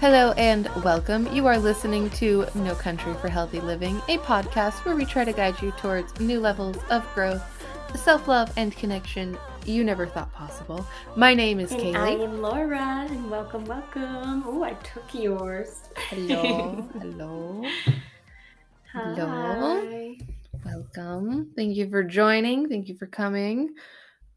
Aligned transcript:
Hello 0.00 0.30
and 0.32 0.68
welcome. 0.84 1.26
You 1.34 1.46
are 1.48 1.58
listening 1.58 2.08
to 2.10 2.46
No 2.54 2.76
Country 2.76 3.14
for 3.14 3.28
Healthy 3.28 3.60
Living, 3.60 3.96
a 4.08 4.18
podcast 4.18 4.84
where 4.84 4.94
we 4.94 5.04
try 5.04 5.24
to 5.24 5.32
guide 5.32 5.60
you 5.60 5.72
towards 5.72 6.20
new 6.20 6.38
levels 6.38 6.76
of 6.90 7.04
growth, 7.14 7.42
self 7.96 8.28
love, 8.28 8.52
and 8.56 8.76
connection 8.76 9.36
you 9.66 9.82
never 9.82 10.06
thought 10.06 10.32
possible. 10.32 10.86
My 11.16 11.34
name 11.34 11.58
is 11.58 11.72
And 11.72 11.80
Kaylee. 11.80 11.96
I 11.96 12.10
am 12.10 12.40
Laura, 12.40 13.06
and 13.10 13.28
welcome, 13.28 13.64
welcome. 13.64 14.44
Oh, 14.46 14.62
I 14.62 14.74
took 14.74 15.12
yours. 15.12 15.82
Hello, 16.10 16.88
hello, 17.00 17.62
Hello. 18.92 19.80
Hi. 19.82 20.16
welcome. 20.64 21.50
Thank 21.56 21.76
you 21.76 21.90
for 21.90 22.04
joining. 22.04 22.68
Thank 22.68 22.88
you 22.88 22.96
for 22.96 23.08
coming 23.08 23.70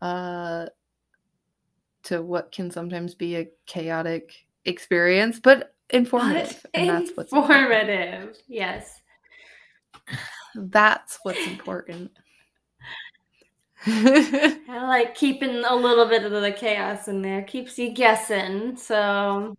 uh, 0.02 0.66
to 2.04 2.24
what 2.24 2.52
can 2.52 2.72
sometimes 2.72 3.14
be 3.14 3.36
a 3.36 3.48
chaotic 3.68 4.34
experience, 4.66 5.40
but 5.40 5.74
informative. 5.90 6.60
But 6.64 6.72
and 6.74 6.90
that's 6.90 7.12
what's 7.16 7.32
important. 7.34 7.90
informative. 7.90 8.38
Yes. 8.48 9.02
That's 10.56 11.18
what's 11.24 11.46
important. 11.48 12.12
I 13.86 14.60
like 14.68 15.16
keeping 15.16 15.64
a 15.66 15.76
little 15.76 16.06
bit 16.08 16.24
of 16.24 16.32
the 16.32 16.52
chaos 16.52 17.08
in 17.08 17.22
there. 17.22 17.42
Keeps 17.44 17.80
you 17.80 17.92
guessing. 17.94 18.76
So 18.76 19.56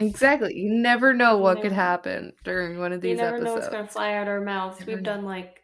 exactly. 0.00 0.54
You 0.56 0.70
never 0.72 1.12
know 1.14 1.36
what 1.38 1.60
could 1.60 1.72
happen 1.72 2.32
during 2.42 2.78
one 2.78 2.92
of 2.92 3.00
these. 3.00 3.10
you 3.10 3.16
these 3.16 3.22
never 3.22 3.38
know 3.38 3.52
what's 3.54 3.66
episodes. 3.66 3.68
going 3.68 3.86
to 3.86 3.92
fly 3.92 4.14
out 4.14 4.28
our 4.28 4.40
mouths. 4.40 4.80
Never 4.80 4.92
We've 4.92 5.02
know. 5.02 5.02
done 5.02 5.24
like 5.24 5.62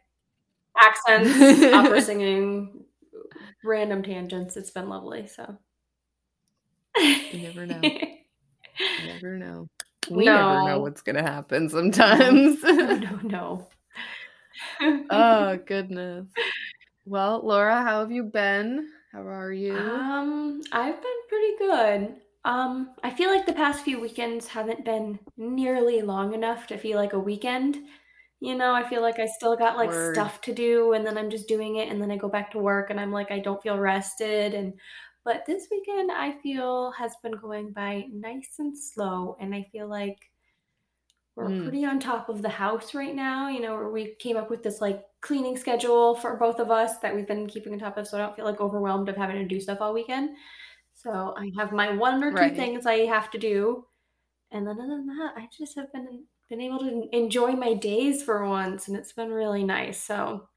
accents, 0.81 1.63
opera 1.73 2.01
singing, 2.01 2.85
random 3.63 4.03
tangents. 4.03 4.57
It's 4.57 4.71
been 4.71 4.87
lovely. 4.89 5.27
So 5.27 5.57
You 6.97 7.39
never 7.53 7.65
know. 7.67 7.81
You 8.97 9.05
never 9.05 9.37
know. 9.37 9.67
We 10.09 10.25
No. 10.25 10.33
never 10.33 10.61
know 10.61 10.79
what's 10.79 11.01
gonna 11.01 11.23
happen 11.23 11.69
sometimes. 11.69 12.61
no, 12.63 12.95
no, 12.95 13.19
no. 13.23 13.67
oh 15.09 15.57
goodness. 15.65 16.27
Well, 17.05 17.41
Laura, 17.43 17.81
how 17.81 17.99
have 18.01 18.11
you 18.11 18.23
been? 18.23 18.89
How 19.11 19.27
are 19.27 19.51
you? 19.51 19.79
Um, 19.79 20.61
I've 20.71 21.01
been 21.01 21.21
pretty 21.29 21.57
good. 21.57 22.15
Um, 22.43 22.91
I 23.03 23.11
feel 23.11 23.29
like 23.29 23.45
the 23.45 23.53
past 23.53 23.83
few 23.83 23.99
weekends 23.99 24.47
haven't 24.47 24.83
been 24.83 25.19
nearly 25.37 26.01
long 26.01 26.33
enough 26.33 26.67
to 26.67 26.77
feel 26.77 26.97
like 26.97 27.13
a 27.13 27.19
weekend. 27.19 27.77
You 28.39 28.55
know, 28.55 28.73
I 28.73 28.87
feel 28.87 29.01
like 29.01 29.19
I 29.19 29.27
still 29.27 29.55
got 29.55 29.77
like 29.77 29.89
Word. 29.89 30.15
stuff 30.15 30.41
to 30.41 30.53
do 30.53 30.93
and 30.93 31.05
then 31.05 31.17
I'm 31.17 31.29
just 31.29 31.47
doing 31.47 31.75
it 31.75 31.89
and 31.89 32.01
then 32.01 32.09
I 32.11 32.17
go 32.17 32.27
back 32.29 32.51
to 32.51 32.59
work 32.59 32.89
and 32.89 32.99
I'm 32.99 33.11
like 33.11 33.29
I 33.31 33.39
don't 33.39 33.61
feel 33.61 33.77
rested 33.77 34.55
and 34.55 34.73
but 35.23 35.45
this 35.45 35.67
weekend 35.71 36.11
I 36.11 36.39
feel 36.41 36.91
has 36.91 37.15
been 37.23 37.33
going 37.33 37.73
by 37.73 38.07
nice 38.11 38.55
and 38.59 38.77
slow 38.77 39.37
and 39.39 39.53
I 39.55 39.63
feel 39.71 39.87
like 39.87 40.19
we're 41.35 41.51
Mm. 41.51 41.61
pretty 41.63 41.85
on 41.85 41.99
top 41.99 42.27
of 42.29 42.41
the 42.41 42.49
house 42.49 42.93
right 42.93 43.15
now, 43.15 43.47
you 43.47 43.61
know, 43.61 43.87
we 43.89 44.15
came 44.15 44.35
up 44.35 44.49
with 44.49 44.63
this 44.63 44.81
like 44.81 45.05
cleaning 45.21 45.55
schedule 45.57 46.15
for 46.15 46.35
both 46.37 46.59
of 46.59 46.69
us 46.69 46.99
that 46.99 47.15
we've 47.15 47.27
been 47.27 47.47
keeping 47.47 47.71
on 47.73 47.79
top 47.79 47.97
of 47.97 48.07
so 48.07 48.17
I 48.17 48.21
don't 48.21 48.35
feel 48.35 48.45
like 48.45 48.59
overwhelmed 48.59 49.07
of 49.09 49.15
having 49.15 49.37
to 49.37 49.47
do 49.47 49.61
stuff 49.61 49.79
all 49.81 49.93
weekend. 49.93 50.35
So 50.93 51.35
I 51.37 51.51
have 51.57 51.71
my 51.73 51.93
one 51.93 52.23
or 52.23 52.33
two 52.33 52.51
Right. 52.51 52.55
things 52.55 52.85
I 52.85 52.99
have 53.07 53.31
to 53.31 53.37
do. 53.39 53.87
And 54.51 54.67
then 54.67 54.79
other 54.79 54.89
than 54.89 55.07
that, 55.07 55.33
I 55.37 55.49
just 55.57 55.75
have 55.77 55.93
been 55.93 56.27
been 56.49 56.61
able 56.61 56.79
to 56.79 57.09
enjoy 57.15 57.53
my 57.53 57.73
days 57.75 58.23
for 58.23 58.47
once 58.47 58.87
and 58.89 58.97
it's 58.97 59.13
been 59.13 59.31
really 59.31 59.63
nice. 59.65 60.03
So 60.03 60.49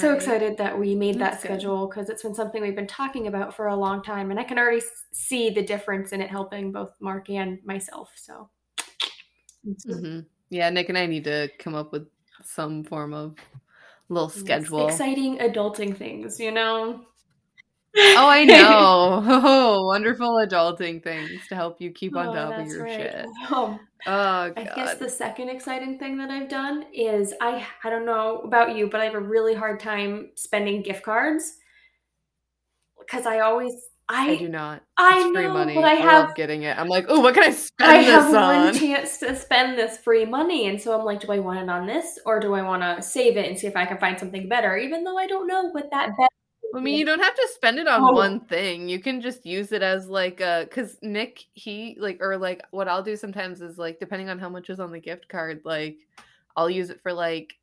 so 0.00 0.14
excited 0.14 0.56
that 0.58 0.78
we 0.78 0.94
made 0.94 1.14
that 1.16 1.32
That's 1.32 1.42
good. 1.42 1.48
schedule 1.48 1.88
because 1.88 2.08
it's 2.08 2.22
been 2.22 2.34
something 2.34 2.62
we've 2.62 2.76
been 2.76 2.86
talking 2.86 3.26
about 3.26 3.54
for 3.54 3.68
a 3.68 3.76
long 3.76 4.02
time 4.02 4.30
and 4.30 4.40
I 4.40 4.44
can 4.44 4.58
already 4.58 4.82
see 5.12 5.50
the 5.50 5.62
difference 5.62 6.12
in 6.12 6.20
it 6.20 6.30
helping 6.30 6.72
both 6.72 6.92
Mark 7.00 7.30
and 7.30 7.58
myself. 7.64 8.10
So 8.16 8.50
hmm 9.86 10.20
Yeah, 10.50 10.70
Nick 10.70 10.88
and 10.88 10.98
I 10.98 11.06
need 11.06 11.24
to 11.24 11.48
come 11.58 11.74
up 11.74 11.92
with 11.92 12.06
some 12.44 12.84
form 12.84 13.12
of 13.12 13.36
little 14.08 14.28
Yes, 14.28 14.40
schedule. 14.40 14.90
exciting 14.90 15.38
adulting 15.38 15.96
things, 15.96 16.38
you 16.38 16.52
know? 16.52 17.00
Oh, 18.14 18.28
I 18.28 18.44
know. 18.44 19.22
Oh, 19.26 19.84
wonderful 19.86 20.34
adulting 20.46 21.02
things 21.02 21.46
to 21.48 21.54
help 21.54 21.80
you 21.80 21.90
keep 21.90 22.16
on 22.16 22.28
Oh, 22.28 22.32
top 22.32 22.58
of 22.58 22.66
your 22.66 22.82
right. 22.82 22.96
shit. 22.96 23.26
Oh, 23.50 23.78
Oh 24.06 24.52
I 24.56 24.64
guess 24.74 24.94
the 24.96 25.08
second 25.08 25.48
exciting 25.48 25.98
thing 25.98 26.16
that 26.18 26.30
I've 26.30 26.48
done 26.48 26.86
is 26.94 27.34
I 27.40 27.66
I 27.84 27.90
don't 27.90 28.06
know 28.06 28.38
about 28.40 28.76
you, 28.76 28.88
but 28.88 29.00
I 29.00 29.04
have 29.04 29.14
a 29.14 29.20
really 29.20 29.54
hard 29.54 29.80
time 29.80 30.30
spending 30.36 30.82
gift 30.82 31.02
cards 31.02 31.56
because 33.00 33.26
I 33.26 33.40
always 33.40 33.72
I 34.08 34.32
I 34.32 34.36
do 34.36 34.48
not. 34.48 34.82
I 34.96 35.16
It's 35.18 35.30
free 35.32 35.48
know, 35.48 35.52
money. 35.54 35.74
but 35.74 35.84
I 35.84 35.94
I 36.00 36.02
have- 36.02 36.28
love 36.28 36.34
getting 36.34 36.62
it. 36.62 36.78
I'm 36.78 36.88
like, 36.88 37.06
oh, 37.08 37.20
what 37.20 37.34
can 37.34 37.42
I 37.44 37.50
spend 37.50 37.90
I 37.90 38.02
have 38.02 38.34
on? 38.34 38.64
one 38.64 38.72
chance 38.72 39.18
to 39.18 39.34
spend 39.36 39.78
this 39.78 39.98
free 39.98 40.24
money, 40.24 40.68
and 40.68 40.80
so 40.80 40.98
I'm 40.98 41.04
like, 41.04 41.20
do 41.20 41.32
I 41.32 41.38
want 41.40 41.60
it 41.60 41.68
on 41.68 41.86
this 41.86 42.18
or 42.24 42.40
do 42.40 42.54
I 42.54 42.62
want 42.62 42.82
to 42.82 43.02
save 43.02 43.36
it 43.36 43.46
and 43.48 43.58
see 43.58 43.66
if 43.66 43.76
I 43.76 43.84
can 43.86 43.98
find 43.98 44.18
something 44.18 44.48
better, 44.48 44.76
even 44.76 45.04
though 45.04 45.18
I 45.18 45.26
don't 45.26 45.46
know 45.46 45.70
what 45.70 45.90
that 45.90 46.10
better. 46.16 46.28
I 46.74 46.80
mean, 46.80 46.98
you 46.98 47.04
don't 47.06 47.22
have 47.22 47.34
to 47.34 47.48
spend 47.54 47.78
it 47.78 47.88
on 47.88 48.02
Oh. 48.02 48.12
one 48.12 48.40
thing. 48.40 48.88
You 48.88 48.98
can 48.98 49.20
just 49.20 49.46
use 49.46 49.72
it 49.72 49.82
as 49.82 50.08
like 50.08 50.40
uh, 50.40 50.64
a 50.64 50.66
cuz 50.66 50.98
Nick 51.02 51.44
he 51.52 51.96
like 51.98 52.18
or 52.20 52.36
like 52.36 52.62
what 52.70 52.88
I'll 52.88 53.02
do 53.02 53.16
sometimes 53.16 53.62
is 53.62 53.78
like 53.78 53.98
depending 53.98 54.28
on 54.28 54.38
how 54.38 54.48
much 54.48 54.68
is 54.70 54.80
on 54.80 54.90
the 54.92 55.00
gift 55.00 55.28
card, 55.28 55.62
like 55.64 55.98
I'll 56.56 56.70
use 56.70 56.90
it 56.90 57.00
for 57.00 57.12
like 57.12 57.56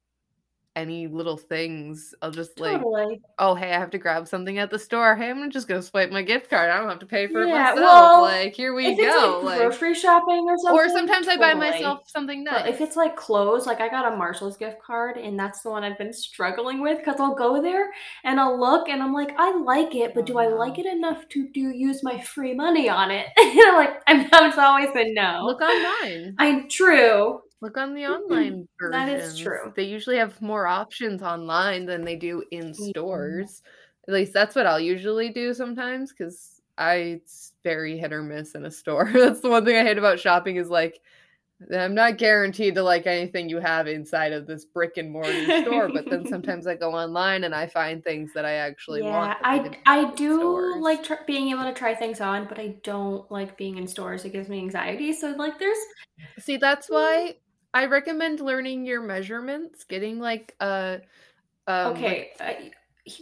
any 0.75 1.07
little 1.07 1.38
things. 1.38 2.13
I'll 2.22 2.31
just 2.31 2.59
like, 2.59 2.81
Totally. 2.81 3.22
oh 3.39 3.56
hey, 3.56 3.73
I 3.73 3.79
have 3.79 3.91
to 3.91 3.97
grab 3.97 4.28
something 4.28 4.57
at 4.57 4.69
the 4.69 4.79
store. 4.79 5.16
Hey, 5.16 5.29
I'm 5.29 5.51
just 5.51 5.67
gonna 5.67 5.81
swipe 5.81 6.11
my 6.11 6.22
gift 6.22 6.50
card. 6.50 6.69
I 6.69 6.78
don't 6.79 6.89
have 6.89 7.00
to 7.00 7.06
pay 7.06 7.28
for 7.28 7.45
Yeah, 7.45 7.72
it 7.72 7.75
myself. 7.75 7.78
well, 7.78 8.22
like 8.23 8.53
here 8.53 8.73
we 8.73 8.95
go. 8.95 9.41
like 9.44 9.53
Like, 9.53 9.59
grocery 9.59 9.94
shopping 9.94 10.45
or 10.50 10.57
something, 10.57 10.79
or 10.79 10.89
sometimes 10.89 11.28
I 11.28 11.38
buy 11.38 11.53
myself 11.53 12.01
something 12.07 12.44
nice. 12.44 12.61
But 12.61 12.69
if 12.69 12.81
it's 12.81 12.95
like 12.95 13.16
clothes, 13.16 13.66
like 13.66 13.81
I 13.81 13.89
got 13.89 14.11
a 14.11 14.16
Marshalls 14.16 14.57
gift 14.57 14.81
card, 14.81 15.17
and 15.17 15.39
that's 15.39 15.61
the 15.61 15.69
one 15.69 15.84
I've 15.84 15.97
been 15.97 16.13
struggling 16.13 16.81
with 16.81 16.97
because 16.97 17.19
I'll 17.19 17.35
go 17.35 17.61
there 17.61 17.91
and 18.23 18.40
I'll 18.40 18.59
look 18.59 18.90
and 18.90 19.01
I'm 19.01 19.13
like, 19.13 19.34
I 19.38 19.55
like 19.55 19.95
it, 19.95 20.13
but 20.16 20.25
do 20.25 20.38
I 20.40 20.47
like 20.47 20.79
it 20.79 20.85
mm. 20.85 20.94
enough 20.94 21.28
to 21.29 21.47
do 21.50 21.69
use 21.69 22.03
my 22.03 22.19
free 22.22 22.53
money 22.53 22.90
on 22.90 23.11
it? 23.11 23.28
like, 23.75 24.01
I'm, 24.07 24.28
it's 24.31 24.57
always 24.57 24.91
been 24.91 25.13
no. 25.13 25.41
look 25.44 25.61
online. 25.61 26.35
I'm 26.40 26.67
true. 26.67 27.41
Look 27.63 27.78
on 27.78 27.94
the 27.94 28.06
online 28.06 28.68
That 28.91 29.07
is 29.07 29.38
true. 29.38 29.72
They 29.74 29.84
usually 29.84 30.18
have 30.18 30.41
more 30.41 30.68
options 30.68 31.24
online 31.24 31.85
than 31.85 32.03
they 32.03 32.18
do 32.18 32.44
in 32.51 32.72
mm-hmm. 32.72 32.90
stores. 32.90 33.62
At 34.06 34.13
least 34.13 34.34
that's 34.34 34.53
what 34.53 34.66
I'll 34.68 34.81
usually 34.81 35.29
do 35.29 35.53
sometimes 35.53 36.12
because 36.12 36.62
I 36.78 36.96
it's 36.96 37.53
very 37.63 37.97
hit 37.97 38.12
or 38.12 38.22
miss 38.22 38.56
in 38.56 38.66
a 38.66 38.72
store. 38.72 39.09
that's 39.13 39.40
the 39.40 39.50
one 39.50 39.63
thing 39.63 39.78
I 39.78 39.84
hate 39.84 39.97
about 39.97 40.19
shopping 40.19 40.57
is 40.57 40.68
like 40.68 41.00
I'm 41.73 41.96
not 41.96 42.18
guaranteed 42.18 42.75
to 42.75 42.84
like 42.84 43.07
anything 43.07 43.47
you 43.47 43.59
have 43.59 43.88
inside 43.88 44.34
of 44.34 44.46
this 44.46 44.66
brick 44.66 44.97
and 44.97 45.09
mortar 45.09 45.62
store, 45.62 45.88
but 45.88 46.09
then 46.09 46.28
sometimes 46.29 46.68
I 46.68 46.75
go 46.75 46.94
online 46.94 47.46
and 47.46 47.56
I 47.56 47.68
find 47.68 48.03
things 48.03 48.34
that 48.34 48.44
I 48.44 48.56
actually 48.56 49.03
yeah, 49.03 49.38
want. 49.41 49.63
they 49.63 49.79
I 49.88 50.02
I 50.02 50.13
do 50.16 50.35
stores. 50.38 50.81
like 50.81 51.02
tr- 51.02 51.13
being 51.25 51.47
able 51.47 51.63
to 51.63 51.73
try 51.73 51.96
things 51.96 52.19
on, 52.19 52.46
but 52.50 52.59
I 52.59 52.75
don't 52.84 53.31
like 53.31 53.56
being 53.56 53.78
in 53.78 53.88
stores. 53.88 54.25
It 54.25 54.34
gives 54.34 54.50
me 54.50 54.57
anxiety. 54.57 55.13
So 55.13 55.29
like, 55.29 55.57
there's 55.59 55.78
See, 56.40 56.57
that's 56.57 56.90
mm. 56.90 56.96
why 56.96 57.35
I 57.73 57.85
recommend 57.85 58.39
learning 58.39 58.85
your 58.85 59.01
measurements, 59.01 59.84
getting 59.84 60.19
like 60.19 60.56
a 60.59 61.01
um, 61.67 61.94
like 61.94 61.95
okay. 61.97 62.31
I, 62.39 62.72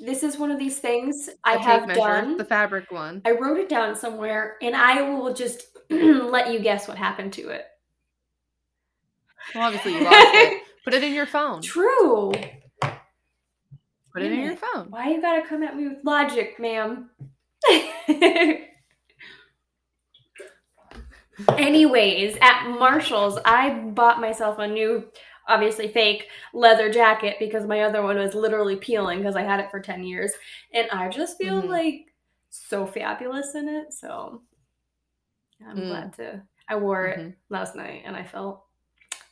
this 0.02 0.24
is 0.24 0.38
one 0.38 0.52
of 0.52 0.60
these 0.60 0.80
things 0.80 1.30
I 1.44 1.58
have 1.58 1.88
measure, 1.88 2.00
done. 2.00 2.38
the 2.38 2.46
fabric 2.46 2.92
one. 2.92 3.22
I 3.26 3.32
wrote 3.32 3.58
it 3.58 3.70
down 3.70 3.96
somewhere, 3.96 4.58
and 4.62 4.76
I 4.76 5.02
will 5.02 5.34
just 5.34 5.64
let 5.90 6.52
you 6.52 6.60
guess 6.60 6.88
what 6.88 6.98
happened 6.98 7.34
to 7.34 7.50
it. 7.50 7.66
Well, 9.56 9.66
obviously 9.66 9.94
you 9.94 10.04
lost 10.04 10.16
it. 10.18 10.64
Put 10.84 10.94
it 10.94 11.04
in 11.04 11.14
your 11.14 11.26
phone. 11.26 11.62
True. 11.62 12.32
Put 12.82 14.24
it 14.24 14.32
in 14.32 14.40
your 14.40 14.58
phone. 14.58 14.88
Why 14.90 15.12
you 15.12 15.22
gotta 15.22 15.48
come 15.48 15.64
at 15.64 15.76
me 15.76 15.88
with 15.88 16.04
logic, 16.04 16.60
ma'am? 16.60 17.10
Anyways, 21.58 22.38
at 22.42 22.68
Marshall's, 22.70 23.40
I 23.46 23.70
bought 23.70 24.20
myself 24.22 24.60
a 24.60 24.68
new, 24.68 25.06
obviously 25.48 25.88
fake 25.88 26.28
leather 26.54 26.92
jacket 26.92 27.38
because 27.40 27.66
my 27.68 27.82
other 27.82 28.02
one 28.04 28.18
was 28.18 28.34
literally 28.36 28.76
peeling 28.76 29.20
because 29.20 29.36
I 29.36 29.44
had 29.44 29.60
it 29.60 29.72
for 29.72 29.80
10 29.80 30.04
years. 30.04 30.32
And 30.74 30.90
I 30.92 31.10
just 31.10 31.38
feel 31.38 31.64
Mhm. 31.64 31.70
like 31.70 32.14
so 32.50 32.86
fabulous 32.86 33.56
in 33.56 33.68
it. 33.70 33.94
So 33.94 34.42
I'm 35.68 35.78
Mm. 35.78 35.88
glad 35.88 36.14
to. 36.14 36.42
I 36.68 36.76
wore 36.76 37.06
it 37.08 37.20
Mhm. 37.20 37.36
last 37.50 37.76
night 37.76 38.04
and 38.06 38.16
I 38.16 38.24
felt 38.24 38.66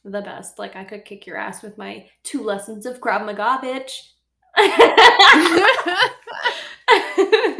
the 0.05 0.21
best. 0.21 0.59
Like 0.59 0.75
I 0.75 0.83
could 0.83 1.05
kick 1.05 1.25
your 1.27 1.37
ass 1.37 1.61
with 1.61 1.77
my 1.77 2.09
two 2.23 2.43
lessons 2.43 2.85
of 2.85 2.99
Krav 3.01 3.25
Maga, 3.25 3.59
bitch. 3.63 4.11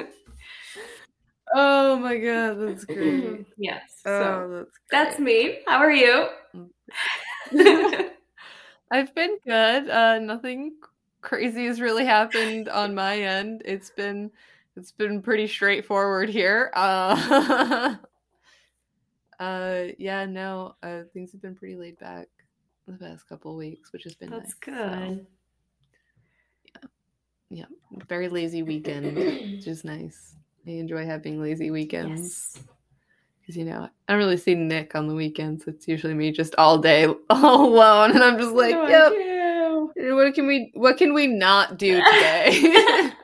oh 1.54 1.98
my 1.98 2.18
god, 2.18 2.60
that's 2.60 2.86
great. 2.86 3.46
yes. 3.58 3.82
So 4.04 4.10
Oh, 4.12 4.50
that's 4.58 4.80
that's 4.92 5.20
me. 5.20 5.60
How 5.68 5.78
are 5.78 5.92
you? 5.92 6.28
I've 8.92 9.14
been 9.16 9.38
good. 9.46 9.90
Uh, 9.90 10.20
nothing 10.20 10.74
crazy 11.22 11.66
has 11.66 11.82
really 11.82 12.06
happened 12.06 12.70
on 12.70 12.96
my 12.96 13.20
end. 13.20 13.62
It's 13.66 13.90
been 13.92 14.32
it's 14.76 14.92
been 14.92 15.22
pretty 15.22 15.48
straightforward 15.48 16.30
here. 16.30 16.72
Uh, 16.74 17.96
uh, 19.40 19.84
yeah, 19.98 20.26
no, 20.26 20.76
uh, 20.84 21.02
things 21.14 21.32
have 21.32 21.42
been 21.42 21.56
pretty 21.56 21.76
laid 21.76 22.00
back 22.00 22.28
the 22.88 22.94
past 22.94 23.28
couple 23.28 23.56
weeks, 23.56 23.92
which 23.94 24.04
has 24.04 24.16
been 24.16 24.30
That's 24.32 24.54
nice. 24.54 24.76
good. 24.76 25.28
So, 26.82 26.88
yeah, 27.50 27.66
very 28.08 28.30
lazy 28.30 28.64
weekend, 28.64 29.18
which 29.18 29.68
is 29.68 29.84
nice. 29.84 30.36
I 30.70 30.74
enjoy 30.74 31.06
having 31.06 31.42
lazy 31.42 31.72
weekends 31.72 32.54
Yes. 32.56 32.64
because 33.42 33.58
you 33.58 33.66
know 33.66 33.90
I 34.08 34.14
don't 34.14 34.20
really 34.20 34.38
see 34.38 34.54
Nick 34.54 34.94
on 34.96 35.08
the 35.08 35.16
weekends. 35.16 35.66
It's 35.68 35.88
usually 35.88 36.14
me 36.14 36.32
just 36.32 36.54
all 36.58 36.78
day 36.78 37.08
all 37.30 37.66
alone, 37.74 38.12
and 38.12 38.24
I'm 38.24 38.38
just 38.38 38.54
like, 38.54 38.76
No, 38.76 38.88
yep. 38.88 39.14
What 40.16 40.34
can 40.36 40.46
we 40.48 40.72
What 40.76 40.98
can 40.98 41.14
we 41.16 41.26
not 41.28 41.78
do 41.78 41.96
today? 41.96 43.12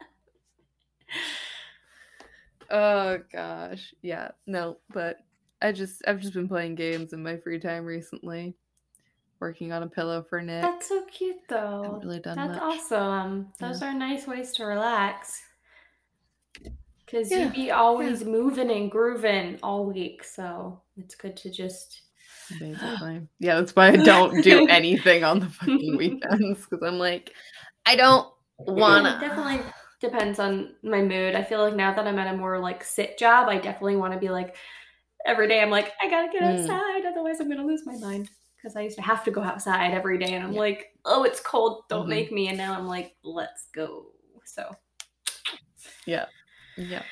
oh 2.72 3.20
gosh, 3.32 3.94
yeah, 4.02 4.32
no, 4.48 4.78
but 4.92 5.18
I 5.62 5.72
just 5.72 6.02
I've 6.08 6.20
just 6.20 6.34
been 6.34 6.48
playing 6.48 6.76
games 6.76 7.14
in 7.14 7.22
my 7.22 7.38
free 7.38 7.60
time 7.60 7.86
recently, 7.86 8.56
working 9.40 9.72
on 9.72 9.84
a 9.84 9.88
pillow 9.88 10.26
for 10.28 10.42
Nick. 10.42 10.64
That's 10.64 10.90
so 10.90 11.04
cute, 11.06 11.38
haven't 11.50 11.92
though. 11.92 12.00
really 12.04 12.20
done 12.22 12.38
That's 12.38 12.60
much. 12.60 12.62
awesome. 12.62 13.50
Those 13.60 13.84
are 13.84 13.94
nice 13.94 14.26
ways 14.26 14.52
to 14.54 14.66
relax. 14.66 15.42
Because 17.06 17.31
Yeah, 17.31 17.46
you'd 17.46 17.54
be 17.54 17.72
always 17.72 18.24
moving 18.24 18.72
and 18.72 18.90
grooving 18.90 19.60
all 19.62 19.86
week, 19.86 20.24
so 20.24 20.81
it's 20.98 21.16
good 21.16 21.38
to 21.38 21.52
just. 21.52 22.02
Basically, 22.60 23.28
yeah, 23.40 23.56
that's 23.56 23.75
why 23.75 23.88
I 23.88 23.96
don't 23.98 24.42
do 24.42 24.66
anything 24.69 25.24
on 25.24 25.40
the 25.40 25.50
fucking 25.50 25.98
weekends 25.98 26.66
because 26.66 26.84
I'm 26.86 27.00
like, 27.00 27.31
I 27.86 27.96
don't 27.96 28.28
wanna. 28.60 29.18
It 29.22 29.28
definitely 29.28 29.62
depends 30.02 30.40
on 30.40 30.75
my 30.84 31.02
mood. 31.02 31.36
I 31.36 31.44
feel 31.44 31.62
like 31.62 31.75
now 31.75 31.94
that 31.94 32.07
I'm 32.07 32.19
at 32.19 32.34
a 32.34 32.38
more 32.38 32.60
like 32.60 32.84
sit 32.84 33.18
job, 33.18 33.50
I 33.50 33.58
definitely 33.58 33.96
want 33.96 34.13
to 34.13 34.19
be 34.19 34.30
like 34.30 34.56
every 35.25 35.48
day. 35.48 35.62
I'm 35.62 35.69
like, 35.69 35.94
I 36.01 36.10
gotta 36.10 36.31
get 36.31 36.42
Mm. 36.44 36.60
outside, 36.60 37.06
otherwise 37.06 37.40
I'm 37.40 37.50
gonna 37.50 37.66
lose 37.66 37.86
my 37.86 37.98
mind. 37.98 38.30
Because 38.58 38.75
I 38.75 38.81
used 38.81 38.96
to 38.98 39.04
have 39.04 39.24
to 39.25 39.31
go 39.31 39.42
outside 39.44 39.94
every 39.94 40.18
day, 40.18 40.34
and 40.34 40.44
I'm 40.44 40.54
Yeah. 40.54 40.60
like, 40.60 40.88
oh, 41.06 41.24
it's 41.24 41.40
cold, 41.40 41.84
don't 41.90 42.06
Mhm. 42.06 42.10
make 42.10 42.31
me. 42.31 42.48
And 42.48 42.58
now 42.58 42.74
I'm 42.78 42.88
like, 42.88 43.16
let's 43.24 43.68
go. 43.75 44.08
So 44.44 44.75
Yeah, 46.06 46.25
yeah, 46.77 47.04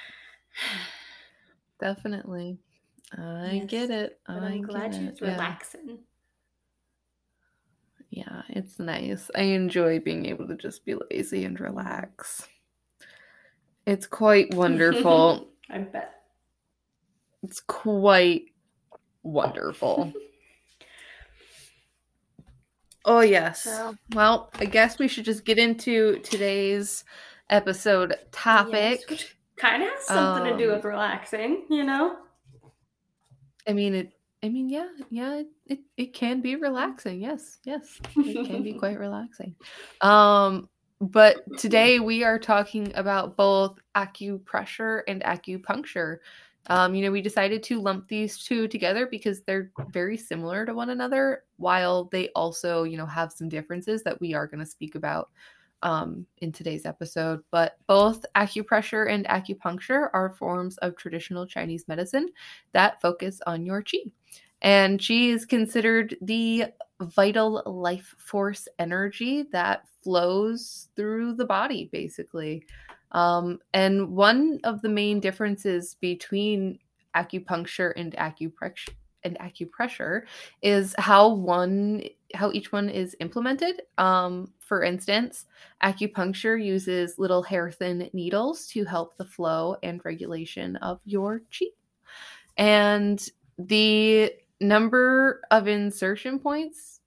definitely. 1.80 2.58
I 3.18 3.62
Yes, 3.62 3.70
get 3.70 3.90
it. 3.92 4.20
but 4.26 4.42
I 4.42 4.48
I'm 4.48 4.62
glad 4.62 4.92
get 4.92 5.00
she's 5.00 5.10
it. 5.10 5.26
Yeah. 5.26 5.32
relaxing. 5.34 6.00
Yeah, 8.10 8.42
it's 8.50 8.80
nice. 8.80 9.30
I 9.36 9.42
enjoy 9.42 10.00
being 10.00 10.26
able 10.28 10.48
to 10.48 10.56
just 10.56 10.86
be 10.86 10.96
lazy 11.12 11.46
and 11.46 11.60
relax. 11.60 12.48
It's 13.86 14.06
quite 14.08 14.54
wonderful. 14.54 15.48
I 15.70 15.80
bet. 15.80 16.14
it's 17.44 17.60
quite 17.60 18.44
wonderful. 19.24 20.14
oh, 23.06 23.22
yes. 23.22 23.64
So 23.64 23.96
Well, 24.14 24.50
I 24.56 24.66
guess 24.66 25.00
we 25.00 25.08
should 25.08 25.26
just 25.26 25.44
get 25.46 25.58
into 25.58 26.20
today's 26.20 27.04
episode 27.50 28.16
topic. 28.32 29.02
yes, 29.10 29.24
kind 29.56 29.84
of 29.84 29.90
has 29.90 30.06
something 30.06 30.52
to 30.52 30.58
do 30.58 30.70
Um, 30.70 30.76
with 30.76 30.86
relaxing, 30.86 31.66
you 31.70 31.84
know? 31.84 32.18
I 33.68 33.74
mean, 33.74 33.94
it. 33.94 34.14
I 34.44 34.50
mean, 34.50 34.70
yeah, 34.70 34.90
yeah. 35.10 35.36
It, 35.36 35.48
it 35.68 35.80
it 35.96 36.14
can 36.14 36.42
be 36.42 36.58
relaxing. 36.58 37.22
Yes, 37.22 37.60
yes, 37.64 38.00
it 38.18 38.46
can 38.46 38.62
be 38.62 38.74
quite 38.74 39.00
relaxing. 39.08 39.56
Um, 40.02 40.68
but 41.00 41.44
today 41.58 42.00
we 42.00 42.24
are 42.24 42.38
talking 42.38 42.92
about 42.96 43.38
both 43.38 43.80
acupressure 43.96 45.04
and 45.08 45.24
acupuncture. 45.24 46.18
Um, 46.68 46.96
you 46.96 47.04
know, 47.04 47.12
we 47.12 47.22
decided 47.22 47.62
to 47.64 47.82
lump 47.82 48.08
these 48.08 48.38
two 48.38 48.68
together 48.68 49.06
because 49.08 49.42
they're 49.42 49.72
very 49.90 50.18
similar 50.18 50.66
to 50.66 50.74
one 50.74 50.90
another, 50.92 51.44
while 51.58 52.06
they 52.06 52.30
also, 52.36 52.84
you 52.84 52.98
know, 52.98 53.06
have 53.06 53.32
some 53.34 53.50
differences 53.50 54.04
that 54.04 54.20
we 54.22 54.34
are 54.34 54.48
going 54.48 54.64
to 54.64 54.66
speak 54.66 54.96
about 54.96 55.30
um, 55.84 56.26
in 56.40 56.52
today's 56.52 56.86
episode. 56.86 57.42
But 57.52 57.78
both 57.88 58.26
acupressure 58.36 59.12
and 59.12 59.26
acupuncture 59.28 60.10
are 60.14 60.34
forms 60.34 60.78
of 60.78 60.98
traditional 60.98 61.46
Chinese 61.46 61.88
medicine 61.88 62.30
that 62.72 63.02
focus 63.02 63.40
on 63.46 63.66
your 63.66 63.84
qi. 63.84 64.12
And 64.62 65.00
qi 65.00 65.34
is 65.34 65.46
considered 65.46 66.16
the 66.22 66.66
vital 67.02 67.62
life 67.66 68.16
force 68.18 68.68
energy 68.80 69.44
that 69.52 69.84
flows 70.02 70.88
through 70.96 71.36
the 71.36 71.46
body, 71.46 71.90
basically. 71.92 72.66
Um, 73.12 73.60
and 73.74 74.10
one 74.10 74.60
of 74.64 74.82
the 74.82 74.90
main 74.90 75.20
differences 75.20 75.96
between 76.02 76.80
acupuncture 77.16 77.94
and 77.96 78.14
acupressure 78.16 78.90
and 79.24 79.38
acupressure 79.40 80.24
is 80.62 80.96
how 80.98 81.30
one 81.30 82.04
how 82.34 82.52
each 82.52 82.72
one 82.72 82.90
is 82.90 83.16
implemented. 83.20 83.82
Um, 83.98 84.54
for 84.60 84.84
instance, 84.84 85.46
acupuncture 85.84 86.64
uses 86.64 87.20
little 87.20 87.44
hair 87.44 87.72
thin 87.72 88.10
needles 88.14 88.68
to 88.68 88.84
help 88.86 89.18
the 89.18 89.26
flow 89.26 89.78
and 89.84 90.02
regulation 90.04 90.76
of 90.78 91.00
your 91.06 91.42
chi. 91.58 91.68
And 92.58 93.26
the 93.58 94.34
number 94.60 95.42
of 95.52 95.68
insertion 95.68 96.40
points 96.40 97.02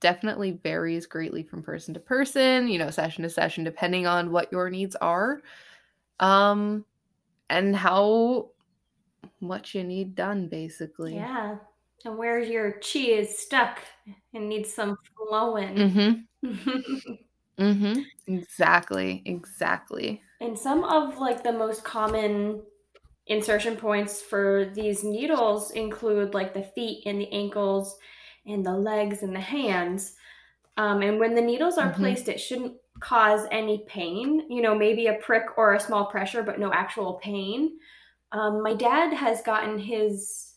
definitely 0.00 0.52
varies 0.62 1.06
greatly 1.06 1.42
from 1.42 1.62
person 1.62 1.92
to 1.94 2.00
person, 2.00 2.68
you 2.68 2.78
know, 2.78 2.90
session 2.90 3.22
to 3.22 3.30
session, 3.30 3.64
depending 3.64 4.06
on 4.06 4.32
what 4.32 4.50
your 4.50 4.70
needs 4.70 4.96
are. 4.96 5.42
Um, 6.18 6.84
and 7.50 7.74
how 7.74 8.50
much 9.40 9.74
you 9.74 9.84
need 9.84 10.14
done, 10.14 10.48
basically. 10.48 11.14
Yeah. 11.14 11.56
And 12.04 12.16
where 12.16 12.38
your 12.38 12.72
chi 12.72 13.00
is 13.00 13.38
stuck 13.38 13.80
and 14.34 14.48
needs 14.48 14.72
some 14.72 14.96
flowing. 15.16 15.76
Mm-hmm. 15.76 17.12
Mm-hmm. 17.58 18.00
Exactly. 18.26 19.22
Exactly. 19.26 20.22
and 20.40 20.58
some 20.58 20.82
of 20.84 21.18
like 21.18 21.42
the 21.42 21.52
most 21.52 21.84
common 21.84 22.62
insertion 23.26 23.76
points 23.76 24.22
for 24.22 24.72
these 24.74 25.04
needles 25.04 25.70
include 25.72 26.32
like 26.32 26.54
the 26.54 26.62
feet 26.62 27.02
and 27.04 27.20
the 27.20 27.30
ankles 27.32 27.98
and 28.46 28.64
the 28.64 28.72
legs 28.72 29.22
and 29.22 29.34
the 29.36 29.40
hands. 29.40 30.14
Um, 30.78 31.02
and 31.02 31.20
when 31.20 31.34
the 31.34 31.42
needles 31.42 31.76
are 31.76 31.92
Mhm. 31.92 31.96
placed, 31.96 32.28
it 32.28 32.40
shouldn't 32.40 32.76
cause 33.00 33.46
any 33.50 33.84
pain. 33.86 34.46
You 34.50 34.62
know, 34.62 34.74
maybe 34.74 35.08
a 35.08 35.14
prick 35.14 35.58
or 35.58 35.74
a 35.74 35.80
small 35.80 36.06
pressure, 36.06 36.42
but 36.42 36.58
no 36.58 36.72
actual 36.72 37.14
pain. 37.14 37.78
Um, 38.32 38.62
my 38.62 38.74
dad 38.74 39.12
has 39.12 39.42
gotten 39.42 39.78
his 39.78 40.49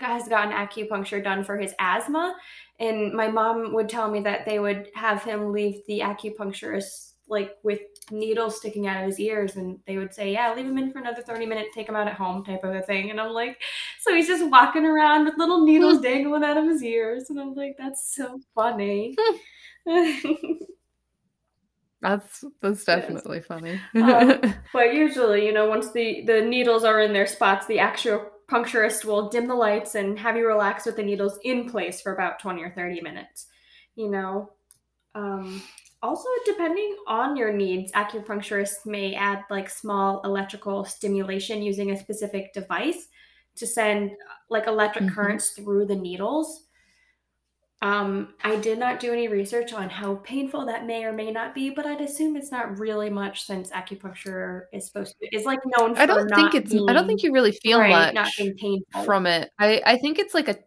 has 0.00 0.28
gotten 0.28 0.52
acupuncture 0.52 1.22
done 1.22 1.44
for 1.44 1.58
his 1.58 1.74
asthma, 1.78 2.34
and 2.78 3.12
my 3.12 3.28
mom 3.28 3.72
would 3.74 3.88
tell 3.88 4.10
me 4.10 4.20
that 4.20 4.44
they 4.46 4.58
would 4.58 4.90
have 4.94 5.22
him 5.22 5.52
leave 5.52 5.80
the 5.86 6.00
acupuncturist 6.00 7.12
like 7.28 7.52
with 7.62 7.80
needles 8.10 8.56
sticking 8.56 8.88
out 8.88 9.00
of 9.00 9.06
his 9.06 9.20
ears, 9.20 9.56
and 9.56 9.78
they 9.86 9.96
would 9.98 10.12
say, 10.12 10.32
"Yeah, 10.32 10.52
leave 10.54 10.66
him 10.66 10.78
in 10.78 10.90
for 10.90 10.98
another 10.98 11.22
thirty 11.22 11.46
minutes, 11.46 11.74
take 11.74 11.88
him 11.88 11.96
out 11.96 12.08
at 12.08 12.14
home," 12.14 12.44
type 12.44 12.64
of 12.64 12.74
a 12.74 12.82
thing. 12.82 13.10
And 13.10 13.20
I'm 13.20 13.32
like, 13.32 13.60
so 14.00 14.14
he's 14.14 14.26
just 14.26 14.50
walking 14.50 14.84
around 14.84 15.24
with 15.26 15.38
little 15.38 15.64
needles 15.64 16.00
dangling 16.00 16.42
out 16.44 16.56
of 16.56 16.64
his 16.64 16.82
ears, 16.82 17.30
and 17.30 17.40
I'm 17.40 17.54
like, 17.54 17.76
that's 17.78 18.14
so 18.14 18.40
funny. 18.54 19.16
That's 22.02 22.44
that's 22.62 22.84
definitely 22.84 23.42
funny. 23.42 23.78
Um, 23.94 24.40
But 24.72 24.94
usually, 24.94 25.44
you 25.44 25.52
know, 25.52 25.68
once 25.68 25.92
the 25.92 26.24
the 26.24 26.40
needles 26.40 26.82
are 26.84 27.00
in 27.00 27.12
their 27.12 27.26
spots, 27.26 27.66
the 27.66 27.78
acupuncturist 28.50 29.04
will 29.04 29.28
dim 29.28 29.46
the 29.46 29.54
lights 29.54 29.94
and 29.94 30.18
have 30.18 30.36
you 30.36 30.46
relax 30.46 30.86
with 30.86 30.96
the 30.96 31.02
needles 31.02 31.38
in 31.44 31.68
place 31.68 32.00
for 32.00 32.12
about 32.14 32.38
20 32.38 32.62
or 32.62 32.70
30 32.70 33.00
minutes. 33.00 33.46
You 33.94 34.10
know, 34.10 34.52
um, 35.14 35.62
also 36.02 36.28
depending 36.46 36.96
on 37.06 37.36
your 37.36 37.52
needs, 37.52 37.92
acupuncturists 37.92 38.86
may 38.86 39.14
add 39.14 39.44
like 39.50 39.68
small 39.68 40.22
electrical 40.22 40.84
stimulation 40.84 41.62
using 41.62 41.90
a 41.90 41.98
specific 41.98 42.52
device 42.52 43.08
to 43.56 43.66
send 43.66 44.12
like 44.48 44.66
electric 44.66 45.06
Mhm. 45.06 45.14
currents 45.14 45.50
through 45.50 45.86
the 45.86 45.96
needles. 45.96 46.66
Um, 47.82 48.34
I 48.44 48.56
did 48.56 48.78
not 48.78 49.00
do 49.00 49.10
any 49.12 49.28
research 49.28 49.72
on 49.72 49.88
how 49.88 50.16
painful 50.16 50.66
that 50.66 50.84
may 50.84 51.04
or 51.04 51.12
may 51.12 51.30
not 51.30 51.54
be, 51.54 51.70
but 51.70 51.86
I'd 51.86 52.02
assume 52.02 52.36
it's 52.36 52.52
not 52.52 52.78
really 52.78 53.08
much 53.08 53.44
since 53.46 53.70
acupuncture 53.70 54.64
is 54.72 54.86
supposed 54.86 55.14
to 55.18 55.34
is 55.34 55.46
like 55.46 55.60
known 55.78 55.94
for 55.94 56.02
I 56.02 56.06
don't 56.06 56.28
think 56.34 56.54
it's 56.54 56.74
I 56.74 56.92
don't 56.92 57.06
think 57.06 57.22
you 57.22 57.32
really 57.32 57.52
feel 57.52 57.78
right, 57.78 58.12
much 58.12 58.36
being 58.36 58.54
painful. 58.54 59.04
from 59.04 59.26
it. 59.26 59.50
I 59.58 59.80
I 59.86 59.96
think 59.96 60.18
it's 60.18 60.34
like 60.34 60.48
a 60.48 60.58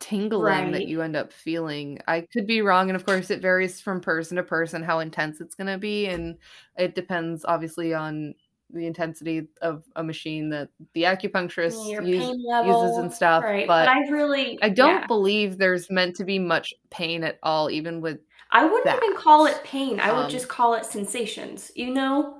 tingling 0.00 0.72
that 0.72 0.86
you 0.86 1.02
end 1.02 1.16
up 1.16 1.34
feeling. 1.34 1.98
I 2.08 2.22
could 2.32 2.46
be 2.46 2.62
wrong 2.62 2.88
and 2.88 2.96
of 2.96 3.04
course 3.04 3.30
it 3.30 3.42
varies 3.42 3.80
from 3.82 4.00
person 4.00 4.36
to 4.36 4.42
person 4.42 4.82
how 4.82 5.00
intense 5.00 5.42
it's 5.42 5.54
going 5.54 5.66
to 5.66 5.78
be 5.78 6.06
and 6.06 6.36
it 6.78 6.94
depends 6.94 7.44
obviously 7.44 7.92
on 7.92 8.34
the 8.70 8.86
intensity 8.86 9.48
of 9.62 9.84
a 9.96 10.04
machine 10.04 10.50
that 10.50 10.68
the 10.94 11.02
acupuncturist 11.04 12.06
use- 12.06 12.36
level 12.44 12.82
uses 12.84 12.98
and 12.98 13.12
stuff, 13.12 13.44
right? 13.44 13.66
but 13.66 13.88
I 13.88 14.00
really 14.08 14.58
I 14.62 14.68
don't 14.68 15.00
yeah. 15.00 15.06
believe 15.06 15.56
there's 15.58 15.90
meant 15.90 16.16
to 16.16 16.24
be 16.24 16.38
much 16.38 16.74
pain 16.90 17.24
at 17.24 17.38
all 17.42 17.70
even 17.70 18.00
with 18.00 18.18
I 18.50 18.64
wouldn't 18.64 19.02
even 19.02 19.16
call 19.16 19.46
it 19.46 19.62
pain. 19.62 20.00
I 20.00 20.12
would 20.12 20.24
Um, 20.24 20.30
just 20.30 20.48
call 20.48 20.74
it 20.74 20.84
sensations. 20.86 21.70
You 21.74 21.92
know, 21.92 22.38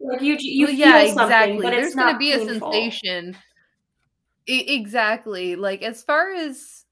like 0.00 0.20
you 0.20 0.36
you 0.40 0.66
Well, 0.66 0.74
yeah, 0.74 1.00
feel 1.04 1.14
something, 1.14 1.24
exactly. 1.26 1.62
but 1.62 1.70
There's 1.70 1.94
going 1.94 2.12
to 2.12 2.18
be 2.18 2.32
a 2.32 2.44
sensation. 2.44 3.36
E- 4.48 4.74
exactly. 4.74 5.56
Like 5.56 5.82
as 5.82 6.02
far 6.02 6.34
as 6.34 6.84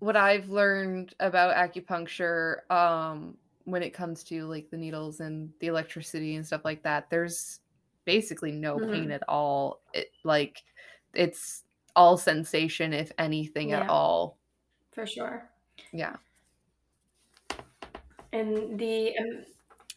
what 0.00 0.16
I've 0.16 0.48
learned 0.48 1.14
about 1.20 1.54
acupuncture, 1.54 2.68
um, 2.70 3.36
when 3.64 3.82
it 3.82 3.90
comes 3.90 4.24
to 4.24 4.44
like 4.46 4.70
the 4.70 4.76
needles 4.76 5.20
and 5.20 5.50
the 5.60 5.66
electricity 5.68 6.36
and 6.36 6.46
stuff 6.46 6.64
like 6.64 6.82
that, 6.82 7.08
there's 7.10 7.60
basically 8.04 8.52
no 8.52 8.78
Mhm. 8.78 8.92
pain 8.92 9.10
at 9.10 9.22
all. 9.28 9.80
It 9.92 10.10
like 10.24 10.62
it's 11.14 11.64
all 11.96 12.16
sensation, 12.16 12.92
if 12.92 13.12
anything 13.18 13.72
at 13.72 13.88
all. 13.88 14.38
for 14.92 15.06
sure. 15.06 15.48
Yeah. 15.92 16.16
And 18.32 18.78
the 18.78 19.14
um, 19.18 19.44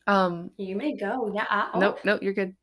Um. 0.07 0.51
you 0.57 0.75
may 0.75 0.95
go. 0.95 1.31
Yeah. 1.33 1.45
I, 1.49 1.69
oh, 1.73 1.79
Nope. 1.79 1.99
Nope. 2.03 2.21
You're 2.23 2.33
good. 2.33 2.55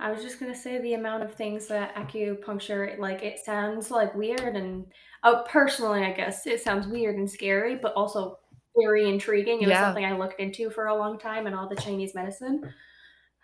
I 0.00 0.10
was 0.10 0.22
just 0.22 0.40
gonna 0.40 0.54
say 0.54 0.78
the 0.80 0.94
amount 0.94 1.22
of 1.22 1.34
things 1.34 1.66
that 1.68 1.94
acupuncture 1.94 2.98
like 2.98 3.22
it 3.22 3.38
sounds 3.38 3.90
like 3.92 4.12
weird 4.14 4.56
and 4.56 4.84
oh 5.22 5.44
personally 5.48 6.02
I 6.04 6.12
guess 6.12 6.46
it 6.46 6.60
sounds 6.62 6.86
weird 6.88 7.16
and 7.16 7.30
scary, 7.30 7.76
but 7.76 7.94
also 7.94 8.38
very 8.76 9.08
intriguing. 9.08 9.62
It 9.62 9.68
was 9.68 9.78
Yeah. 9.78 9.80
something 9.80 10.04
I 10.04 10.16
looked 10.16 10.40
into 10.40 10.70
for 10.70 10.86
a 10.86 10.94
long 10.96 11.18
time 11.18 11.46
and 11.46 11.54
all 11.54 11.68
the 11.68 11.76
Chinese 11.76 12.14
medicine. 12.14 12.74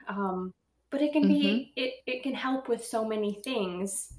Um, 0.09 0.53
but 0.91 1.03
it 1.03 1.13
can 1.13 1.27
be 1.27 1.73
it, 1.77 1.95
it 2.07 2.23
can 2.23 2.35
help 2.35 2.69
with 2.69 2.85
so 2.85 3.05
many 3.05 3.35
things, 3.45 4.13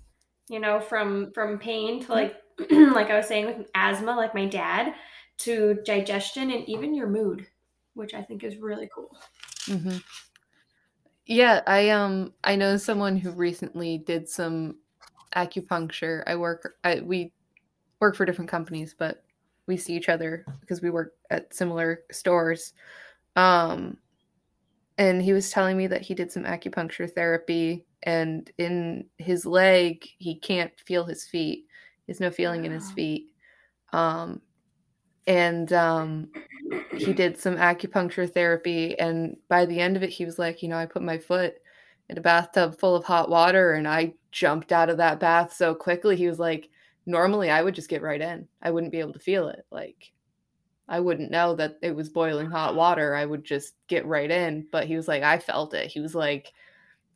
you 0.50 0.60
know, 0.60 0.80
from 0.80 1.32
from 1.34 1.60
pain 1.60 2.04
to 2.06 2.12
like 2.14 2.42
like 2.72 3.10
I 3.10 3.18
was 3.18 3.28
saying 3.28 3.46
with 3.48 3.70
asthma, 3.76 4.16
like 4.16 4.36
my 4.36 4.46
dad, 4.48 4.96
to 5.40 5.76
digestion 5.86 6.52
and 6.52 6.68
even 6.70 6.94
your 6.96 7.08
mood, 7.10 7.48
which 7.94 8.14
I 8.14 8.24
think 8.24 8.44
is 8.44 8.58
really 8.58 8.90
cool. 8.94 9.18
hmm 9.68 10.02
Yeah, 11.26 11.62
I 11.68 11.90
um 11.90 12.34
I 12.44 12.56
know 12.56 12.78
someone 12.78 13.18
who 13.18 13.32
recently 13.32 13.98
did 13.98 14.28
some 14.28 14.80
acupuncture. 15.36 16.24
I 16.28 16.36
work 16.36 16.78
I 16.84 17.02
we 17.02 17.34
work 18.00 18.16
for 18.16 18.26
different 18.26 18.52
companies, 18.52 18.96
but 18.98 19.24
we 19.68 19.78
see 19.78 19.96
each 19.96 20.10
other 20.10 20.46
because 20.60 20.82
we 20.82 20.90
work 20.90 21.14
at 21.30 21.54
similar 21.54 22.04
stores. 22.12 22.74
Um 23.36 23.98
and 24.98 25.22
he 25.22 25.34
was 25.34 25.50
telling 25.50 25.78
me 25.78 25.88
that 25.88 26.02
he 26.02 26.14
did 26.14 26.32
some 26.32 26.44
acupuncture 26.44 27.12
therapy 27.12 27.86
and 28.04 28.52
in 28.58 29.06
his 29.18 29.46
leg 29.46 30.06
he 30.18 30.36
can't 30.36 30.72
feel 30.86 31.06
his 31.06 31.26
feet. 31.26 31.66
He 32.06 32.12
has 32.12 32.20
no 32.20 32.30
feeling 32.30 32.66
in 32.66 32.72
his 32.72 32.92
feet. 32.92 33.28
Um 33.94 34.42
and 35.28 35.72
um 35.74 36.30
he 36.96 37.14
did 37.14 37.38
some 37.38 37.56
acupuncture 37.56 38.32
therapy 38.32 38.98
and 39.00 39.38
by 39.48 39.66
the 39.66 39.80
end 39.80 39.96
of 39.96 40.04
it 40.04 40.10
he 40.10 40.26
was 40.26 40.40
like 40.40 40.64
you 40.64 40.70
know 40.70 40.78
i 40.78 40.86
put 40.86 41.02
my 41.02 41.18
foot 41.18 41.56
in 42.10 42.18
a 42.18 42.22
bathtub 42.22 42.78
full 42.80 42.96
of 42.96 43.04
hot 43.04 43.30
water 43.30 43.74
and 43.74 43.88
i 43.88 44.14
jumped 44.32 44.72
out 44.72 44.90
of 44.90 44.98
that 44.98 45.20
bath 45.20 45.54
so 45.54 45.76
quickly 45.76 46.16
he 46.16 46.28
was 46.28 46.40
like 46.40 46.70
normally 47.06 47.50
i 47.50 47.62
would 47.62 47.76
just 47.76 47.90
get 47.90 48.02
right 48.02 48.22
in. 48.22 48.48
I 48.62 48.72
wouldn't 48.72 48.92
be 48.92 49.00
able 49.00 49.14
to 49.14 49.20
feel 49.20 49.48
it 49.48 49.66
like 49.72 50.12
i 50.88 51.00
wouldn't 51.00 51.32
know 51.32 51.56
that 51.56 51.78
it 51.82 51.96
was 51.96 52.10
boiling 52.10 52.50
hot 52.50 52.76
water. 52.76 53.16
I 53.16 53.26
would 53.26 53.44
just 53.44 53.76
get 53.88 54.06
right 54.06 54.30
in. 54.30 54.68
But 54.72 54.88
he 54.88 54.96
was 54.96 55.08
like 55.08 55.24
i 55.24 55.38
felt 55.40 55.74
it. 55.74 55.92
He 55.92 56.00
was 56.00 56.16
like 56.16 56.52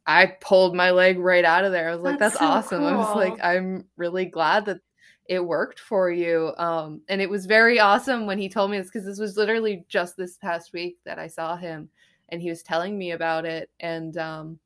i 0.07 0.27
pulled 0.41 0.75
my 0.75 0.91
leg 0.91 1.19
right 1.19 1.45
out 1.45 1.65
of 1.65 1.71
there. 1.71 1.89
I 1.89 1.95
was 1.95 2.03
like 2.03 2.19
That's 2.19 2.37
that's, 2.37 2.69
so 2.69 2.77
awesome. 2.77 2.83
I 2.83 2.95
was 2.95 3.15
like 3.15 3.37
i'm 3.43 3.85
really 3.97 4.25
glad 4.25 4.65
that 4.65 4.79
it 5.27 5.43
worked 5.43 5.79
for 5.79 6.11
you. 6.11 6.53
Um, 6.57 7.01
and 7.09 7.21
it 7.21 7.29
was 7.29 7.45
very 7.45 7.79
awesome 7.79 8.25
when 8.25 8.37
he 8.37 8.47
told 8.47 8.71
me 8.71 8.77
this 8.77 8.87
because 8.87 9.05
this 9.05 9.19
was 9.19 9.37
literally 9.37 9.85
just 9.89 10.15
this 10.15 10.37
past 10.37 10.71
week 10.73 10.97
that 11.05 11.17
I 11.17 11.27
saw 11.27 11.55
him 11.55 11.89
and 12.29 12.41
he 12.41 12.49
was 12.49 12.63
telling 12.63 12.97
me 12.97 13.11
about 13.11 13.45
it. 13.45 13.69
And 13.79 14.17
um, 14.17 14.59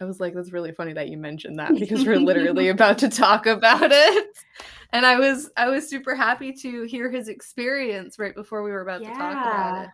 I 0.00 0.04
was 0.04 0.20
like, 0.20 0.34
that's 0.34 0.52
really 0.52 0.72
funny 0.72 0.92
that 0.92 1.08
you 1.08 1.16
mentioned 1.16 1.58
that 1.58 1.74
because 1.74 2.04
we're 2.04 2.18
literally 2.18 2.68
about 2.68 2.98
to 2.98 3.08
talk 3.08 3.46
about 3.46 3.90
it. 3.92 4.36
And 4.92 5.04
I 5.06 5.18
was 5.18 5.50
I 5.56 5.68
was 5.68 5.88
super 5.88 6.14
happy 6.14 6.52
to 6.52 6.84
hear 6.84 7.10
his 7.10 7.28
experience 7.28 8.18
right 8.18 8.34
before 8.34 8.62
we 8.62 8.70
were 8.70 8.82
about 8.82 9.02
to 9.02 9.10
talk 9.10 9.32
about 9.32 9.84
it 9.84 9.90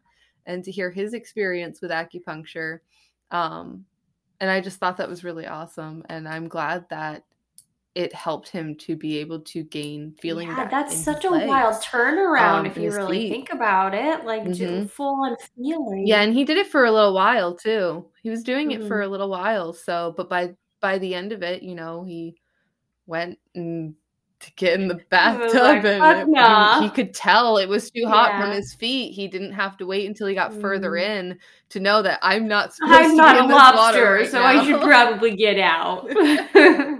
and 0.47 0.65
to 0.65 0.71
hear 0.71 0.91
his 0.91 1.15
experience 1.15 1.81
with 1.81 1.91
acupuncture. 1.91 2.81
Um, 3.31 3.85
and 4.41 4.51
I 4.51 4.61
just 4.61 4.79
thought 4.79 4.97
that 4.97 5.09
was 5.09 5.25
really 5.25 5.47
awesome. 5.47 6.05
And 6.09 6.29
I'm 6.29 6.49
glad 6.49 6.87
that 6.91 7.25
it 7.97 8.15
helped 8.15 8.49
him 8.49 8.75
to 8.77 8.95
be 8.95 9.19
able 9.19 9.41
to 9.41 9.65
gain 9.65 10.15
feeling 10.21 10.49
Yeah, 10.49 10.69
that's 10.69 10.97
such 10.97 11.25
a 11.25 11.31
wild 11.31 11.75
turnaround 11.83 12.61
um, 12.61 12.67
if 12.67 12.77
you 12.77 12.91
really 12.93 13.23
feet. 13.23 13.31
think 13.31 13.53
about 13.53 13.95
it. 13.95 14.25
Like 14.25 14.45
Mhm. 14.45 14.89
full 14.91 15.25
on 15.25 15.37
feeling. 15.57 16.07
Yeah, 16.07 16.23
and 16.23 16.33
he 16.33 16.45
did 16.45 16.57
it 16.57 16.69
for 16.69 16.85
a 16.85 16.93
little 16.93 17.13
while 17.15 17.55
too. 17.57 18.07
He 18.23 18.31
was 18.31 18.45
doing 18.45 18.71
it 18.71 18.85
for 18.87 19.01
Mhm. 19.01 19.05
a 19.07 19.09
little 19.09 19.29
while. 19.29 19.73
So, 19.73 20.15
but 20.17 20.29
by 20.29 20.55
by 20.81 20.99
the 20.99 21.15
end 21.15 21.33
of 21.33 21.43
it, 21.43 21.63
you 21.63 21.75
know, 21.75 22.05
he 22.05 22.37
went 23.07 23.39
and 23.55 23.95
to 24.39 24.51
get 24.55 24.81
in 24.81 24.89
the 24.89 24.95
bathtub 25.11 25.53
like, 25.63 25.85
and 25.85 26.01
"Fuck 26.01 26.17
it- 26.17 26.21
and 26.23 26.33
nah." 26.33 26.81
he 26.81 26.89
could 26.89 27.13
tell 27.13 27.59
it 27.59 27.69
was 27.69 27.91
too 27.91 28.07
hot 28.07 28.41
from 28.41 28.53
his 28.53 28.73
feet. 28.73 29.13
He 29.13 29.29
didn't 29.29 29.53
have 29.53 29.77
to 29.79 29.85
wait 29.87 30.07
until 30.09 30.27
he 30.29 30.35
got 30.35 30.55
further 30.55 30.93
Mm. 30.93 31.03
in 31.05 31.39
to 31.71 31.81
know 31.81 32.01
that 32.01 32.19
I'm 32.23 32.49
not 32.49 32.73
supposed 32.73 32.95
I'm 32.95 33.11
to 33.11 33.17
not 33.17 33.33
be 33.35 33.39
a 33.39 33.43
in 33.43 33.49
this 33.49 33.55
water 33.57 33.77
lobster, 33.77 34.13
right 34.15 34.31
so 34.31 34.43
I 34.43 34.65
should 34.65 34.81
probably 34.81 35.37
get 35.37 35.59
out. 35.59 36.09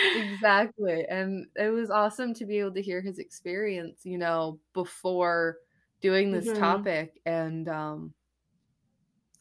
exactly 0.00 1.04
and 1.06 1.46
it 1.56 1.70
was 1.70 1.90
awesome 1.90 2.32
to 2.32 2.46
be 2.46 2.58
able 2.58 2.72
to 2.72 2.82
hear 2.82 3.00
his 3.00 3.18
experience 3.18 4.04
you 4.04 4.16
know 4.16 4.60
before 4.72 5.58
doing 6.00 6.30
this 6.30 6.52
Mhm. 6.52 6.52
topic 6.52 7.20
and 7.26 7.68
um 7.68 8.14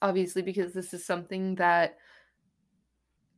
obviously 0.02 0.42
because 0.42 0.74
this 0.74 0.94
is 0.94 1.06
something 1.06 1.56
that 1.56 1.98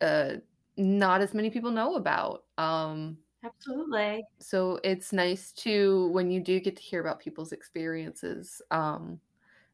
uh 0.01 0.35
not 0.77 1.21
as 1.21 1.33
many 1.33 1.49
people 1.49 1.71
know 1.71 1.95
about 1.95 2.45
um 2.57 3.17
Absolutely. 3.43 4.23
so 4.39 4.79
it's 4.83 5.11
nice 5.11 5.51
to 5.51 6.07
when 6.11 6.31
you 6.31 6.39
do 6.41 6.59
get 6.59 6.75
to 6.75 6.81
hear 6.81 7.01
about 7.01 7.19
people's 7.19 7.51
experiences 7.51 8.61
um 8.71 9.19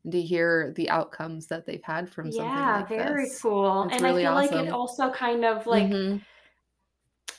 and 0.03 0.13
to 0.13 0.21
hear 0.21 0.73
the 0.77 0.89
outcomes 0.89 1.47
that 1.47 1.65
they've 1.65 1.83
had 1.83 2.09
from 2.09 2.31
something 2.31 2.67
Yeah, 2.67 2.73
like 2.73 2.95
very 2.95 3.31
this 3.35 3.41
cool. 3.41 3.83
It's 3.83 3.99
and 3.99 4.03
really 4.03 4.05
I 4.05 4.13
feel 4.13 4.33
like 4.33 4.51
it 4.51 4.69
also 4.69 5.11
kind 5.11 5.45
of 5.45 5.67
like 5.67 5.93
Mhm. 5.93 6.25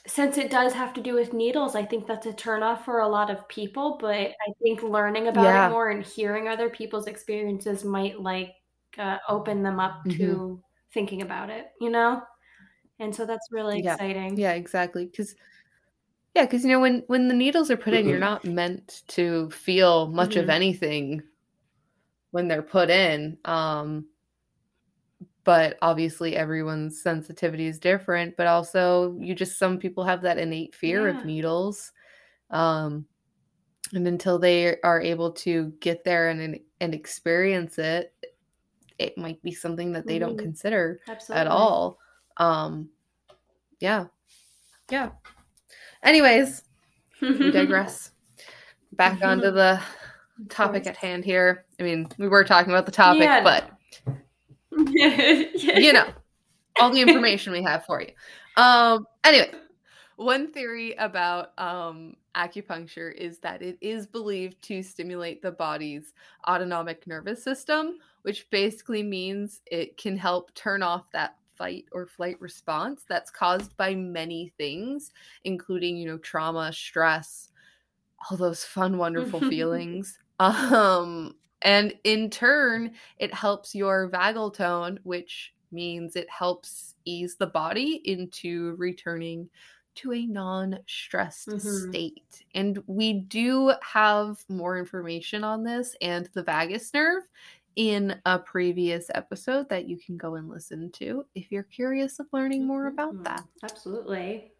Since 0.07 0.39
it 0.39 0.51
does 0.51 0.73
have 0.73 0.93
to 0.95 1.03
do 1.03 1.15
with 1.15 1.33
needles, 1.33 1.75
I 1.77 1.85
think 1.85 2.07
that's 2.07 2.27
a 2.27 2.33
turnoff 2.33 2.85
for 2.85 3.01
a 3.01 3.09
lot 3.09 3.31
of 3.31 3.49
people. 3.49 3.99
But 4.01 4.13
I 4.31 4.53
think 4.63 4.83
learning 4.83 5.29
about 5.29 5.45
Yeah. 5.45 5.67
it 5.67 5.71
more 5.71 5.91
and 5.91 6.05
hearing 6.05 6.49
other 6.49 6.71
people's 6.71 7.07
experiences 7.07 7.85
might 7.85 8.21
like 8.21 8.55
uh, 8.99 9.19
open 9.29 9.63
them 9.63 9.81
up 9.81 10.05
Mhm. 10.05 10.11
to 10.11 10.63
thinking 10.93 11.23
about 11.23 11.51
it, 11.51 11.67
you 11.81 11.91
know? 11.91 12.23
And 13.01 13.15
so 13.15 13.27
that's 13.27 13.49
really 13.53 13.79
Yeah. 13.79 13.81
exciting. 13.81 14.37
Yeah, 14.39 14.53
exactly. 14.55 15.07
Because 15.07 15.35
yeah, 16.35 16.45
because 16.45 16.65
you 16.65 16.71
know 16.71 16.81
when 16.81 17.03
when 17.07 17.29
the 17.29 17.35
needles 17.35 17.71
are 17.71 17.77
put 17.77 17.95
in, 17.95 18.07
you're 18.07 18.19
not 18.19 18.45
meant 18.45 19.03
to 19.09 19.51
feel 19.51 20.09
much 20.09 20.37
of 20.37 20.49
Mhm. 20.49 20.51
anything 20.51 21.23
when 22.31 22.49
they're 22.49 22.63
put 22.63 22.91
in. 22.91 23.39
Um, 23.45 24.09
but 25.47 25.79
obviously, 25.81 26.37
everyone's 26.37 27.01
sensitivity 27.01 27.67
is 27.69 27.79
different. 27.79 28.37
But 28.37 28.49
also, 28.49 29.17
you 29.21 29.35
just 29.35 29.59
some 29.59 29.79
people 29.79 30.05
have 30.05 30.21
that 30.23 30.39
innate 30.39 30.75
fear 30.75 31.09
Yeah. 31.09 31.17
of 31.17 31.25
needles, 31.25 31.93
um, 32.51 33.07
and 33.95 34.07
until 34.09 34.39
they 34.41 34.79
are 34.83 35.01
able 35.01 35.31
to 35.33 35.73
get 35.81 36.03
there 36.05 36.29
and 36.29 36.59
and 36.81 36.95
experience 36.95 37.79
it, 37.79 38.13
it 38.99 39.17
might 39.17 39.41
be 39.43 39.53
something 39.53 39.93
that 39.93 40.07
they 40.07 40.19
don't 40.19 40.37
Mhm. 40.37 40.43
consider 40.43 40.99
Absolutely. 41.09 41.41
at 41.41 41.47
all. 41.47 41.99
Um, 42.39 42.91
yeah, 43.79 44.07
yeah. 44.91 45.11
Anyways, 46.03 46.65
we 47.23 47.51
digress. 47.53 48.11
Back 48.93 49.23
onto 49.25 49.53
the 49.53 49.81
topic 50.49 50.87
at 50.89 50.97
hand 50.97 51.25
here. 51.25 51.67
I 51.79 51.85
mean, 51.85 52.09
we 52.19 52.27
were 52.27 52.45
talking 52.45 52.73
about 52.73 52.87
the 52.87 52.93
topic, 52.93 53.21
Yeah. 53.23 53.43
but 53.45 53.71
you 54.89 55.93
know, 55.93 56.09
all 56.81 56.91
the 56.91 57.01
information 57.01 57.53
we 57.53 57.63
have 57.63 57.85
for 57.85 58.01
you. 58.01 58.11
Um, 58.57 59.07
anyway, 59.25 59.51
one 60.17 60.51
theory 60.51 60.95
about 60.95 61.53
um, 61.59 62.17
acupuncture 62.35 63.15
is 63.15 63.39
that 63.39 63.63
it 63.63 63.77
is 63.81 64.07
believed 64.07 64.63
to 64.63 64.83
stimulate 64.83 65.43
the 65.43 65.51
body's 65.51 66.15
autonomic 66.49 67.07
nervous 67.07 67.43
system, 67.43 67.99
which 68.23 68.49
basically 68.51 69.03
means 69.03 69.61
it 69.67 69.97
can 69.97 70.17
help 70.17 70.55
turn 70.55 70.83
off 70.83 71.11
that 71.13 71.37
fight 71.57 71.87
or 71.93 72.07
flight 72.07 72.41
response 72.41 73.03
that's 73.09 73.31
caused 73.31 73.77
by 73.77 73.95
many 73.95 74.53
things, 74.59 75.13
including, 75.45 75.97
you 75.97 76.07
know, 76.07 76.19
trauma, 76.19 76.73
stress, 76.73 77.51
all 78.31 78.37
those 78.37 78.65
fun, 78.65 78.99
wonderful 78.99 79.41
feelings. 79.49 80.19
Um, 80.39 81.35
and 81.63 81.95
in 82.05 82.31
turn, 82.31 82.95
it 83.19 83.33
helps 83.35 83.75
your 83.75 84.11
vagal 84.11 84.55
tone, 84.55 85.01
which 85.05 85.55
means 85.73 86.17
it 86.17 86.31
helps 86.31 86.95
ease 87.05 87.37
the 87.37 87.47
body 87.47 88.01
into 88.05 88.75
returning 88.77 89.51
to 89.97 90.13
a 90.13 90.27
non 90.27 90.79
stressed 90.87 91.59
Mhm. 91.59 91.61
state. 91.61 92.45
And 92.55 92.83
we 92.87 93.15
do 93.15 93.73
have 93.83 94.45
more 94.49 94.79
information 94.79 95.43
on 95.45 95.65
this 95.65 95.97
and 96.01 96.27
the 96.35 96.43
vagus 96.43 96.93
nerve 96.93 97.25
in 97.77 98.21
a 98.27 98.39
previous 98.39 99.11
episode 99.15 99.69
that 99.71 99.87
you 99.89 99.99
can 99.99 100.17
go 100.17 100.35
and 100.37 100.49
listen 100.49 100.91
to 100.93 101.27
if 101.35 101.51
you're 101.53 101.63
curious 101.63 102.19
of 102.19 102.27
learning 102.33 102.67
more 102.67 102.87
about 102.87 103.17
Mhm. 103.17 103.25
that. 103.25 103.45
Absolutely. 103.63 104.53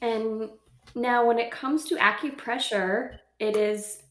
And 0.00 0.50
now, 0.94 1.26
when 1.26 1.38
it 1.38 1.50
comes 1.50 1.84
to 1.86 1.96
acupressure, 1.96 3.18
it 3.38 3.56
is, 3.56 4.02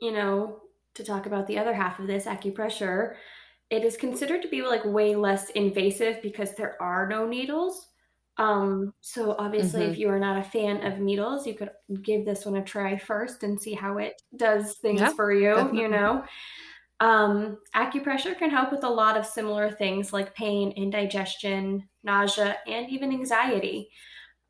you 0.00 0.12
know, 0.12 0.62
to 0.94 1.04
talk 1.04 1.26
about 1.26 1.46
the 1.46 1.58
other 1.58 1.74
half 1.74 1.98
of 1.98 2.06
this 2.06 2.26
acupressure, 2.26 3.16
it 3.70 3.84
is 3.84 3.96
considered 3.96 4.42
to 4.42 4.48
be 4.48 4.62
like 4.62 4.84
way 4.84 5.14
less 5.16 5.50
invasive 5.50 6.22
because 6.22 6.54
there 6.54 6.80
are 6.82 7.08
no 7.08 7.26
needles. 7.26 7.88
Um, 8.38 8.92
so 9.00 9.34
obviously, 9.38 9.86
if 9.86 9.96
Mhm. 9.96 9.98
you 9.98 10.08
are 10.10 10.18
not 10.18 10.38
a 10.38 10.44
fan 10.48 10.84
of 10.86 10.98
needles, 11.00 11.46
you 11.46 11.54
could 11.54 11.70
give 12.02 12.24
this 12.24 12.44
one 12.44 12.56
a 12.56 12.64
try 12.64 12.96
first 12.98 13.42
and 13.42 13.60
see 13.60 13.72
how 13.74 13.98
it 13.98 14.22
does 14.36 14.76
things 14.78 15.00
Yeah, 15.00 15.14
for 15.14 15.32
you, 15.32 15.72
you 15.74 15.88
know. 15.88 16.24
Um, 17.00 17.58
acupressure 17.74 18.36
can 18.38 18.50
help 18.50 18.72
with 18.72 18.84
a 18.84 18.88
lot 18.88 19.18
of 19.18 19.26
similar 19.26 19.70
things 19.70 20.12
like 20.12 20.34
pain, 20.34 20.72
indigestion, 20.72 21.88
nausea, 22.02 22.58
and 22.66 22.88
even 22.90 23.12
anxiety. 23.12 23.90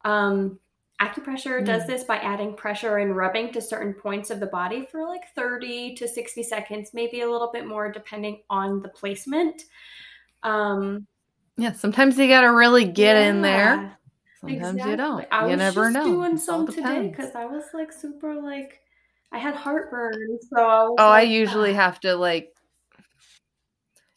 Um, 0.05 0.61
acupressure 1.01 1.65
does 1.65 1.83
Mm. 1.83 1.87
this 1.89 2.05
by 2.05 2.17
adding 2.19 2.55
pressure 2.55 2.99
and 2.99 3.17
rubbing 3.17 3.53
to 3.53 3.61
certain 3.61 3.93
points 3.95 4.31
of 4.31 4.41
the 4.41 4.47
body 4.47 4.87
for 4.87 5.07
like 5.07 5.29
30 5.35 5.95
to 5.97 6.09
60 6.09 6.43
seconds, 6.43 6.95
maybe 6.95 7.21
a 7.21 7.31
little 7.31 7.51
bit 7.53 7.67
more 7.67 7.93
depending 7.93 8.43
on 8.49 8.81
the 8.81 8.89
placement. 8.89 9.65
Um, 10.43 11.07
Yeah, 11.59 11.73
sometimes 11.73 12.19
you 12.19 12.29
gotta 12.29 12.53
really 12.53 12.85
get 12.85 13.17
in 13.17 13.43
there. 13.43 13.77
yeah, 13.77 13.91
Sometimes 14.41 14.85
you 14.87 14.97
don't. 14.97 15.27
I 15.31 15.43
You 15.45 15.51
was 15.51 15.59
never 15.59 15.83
just 15.85 15.95
know. 15.95 16.05
doing 16.05 16.37
some 16.39 16.67
today 16.67 17.09
because 17.09 17.35
I 17.35 17.45
was 17.47 17.65
like 17.75 17.93
super 17.93 18.35
like 18.35 18.81
I 19.33 19.39
had 19.39 19.55
heartburn, 19.55 20.39
so 20.53 20.59
I 20.61 20.87
Oh, 20.99 21.11
I 21.11 21.23
usually 21.23 21.71
"Ugh." 21.71 21.77
have 21.77 22.01
to 22.01 22.15
like 22.15 22.53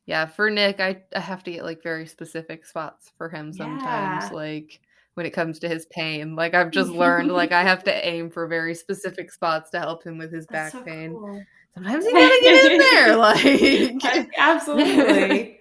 Yeah, 0.05 0.25
for 0.25 0.49
Nick, 0.49 0.79
I 0.79 1.03
I 1.15 1.19
have 1.19 1.43
to 1.43 1.51
get 1.51 1.63
like 1.63 1.83
very 1.83 2.05
specific 2.07 2.65
spots 2.65 3.11
for 3.17 3.29
him 3.29 3.53
sometimes, 3.53 4.29
yeah. 4.29 4.29
like 4.31 4.81
when 5.19 5.25
it 5.25 5.33
comes 5.33 5.59
to 5.59 5.67
his 5.67 5.85
pain. 5.87 6.33
Like 6.37 6.53
I've 6.55 6.71
just 6.71 6.91
learned 6.91 7.29
like 7.29 7.51
I 7.51 7.61
have 7.61 7.83
to 7.83 8.07
aim 8.07 8.29
for 8.29 8.47
very 8.47 8.73
specific 8.73 9.33
spots 9.33 9.69
to 9.71 9.79
help 9.79 10.05
him 10.05 10.17
with 10.17 10.31
his 10.31 10.47
That's 10.47 10.71
back 10.71 10.71
so 10.71 10.83
pain. 10.85 11.11
cool. 11.11 11.45
Sometimes 11.75 12.05
you 12.05 12.13
gotta 12.13 12.39
get 12.41 12.71
in 12.71 12.77
there, 12.79 13.15
like 13.97 14.31
Absolutely. 14.37 15.59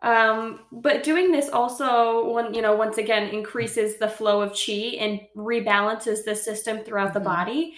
Um, 0.00 0.60
but 0.72 1.02
doing 1.02 1.32
this 1.32 1.50
also, 1.50 2.32
when 2.32 2.54
you 2.54 2.62
know, 2.62 2.74
once 2.76 2.98
again, 2.98 3.28
increases 3.28 3.98
the 3.98 4.08
flow 4.08 4.40
of 4.40 4.52
chi 4.52 4.96
and 4.98 5.20
rebalances 5.36 6.24
the 6.24 6.34
system 6.34 6.78
throughout 6.84 7.12
the 7.12 7.20
Mhm. 7.20 7.24
body. 7.24 7.74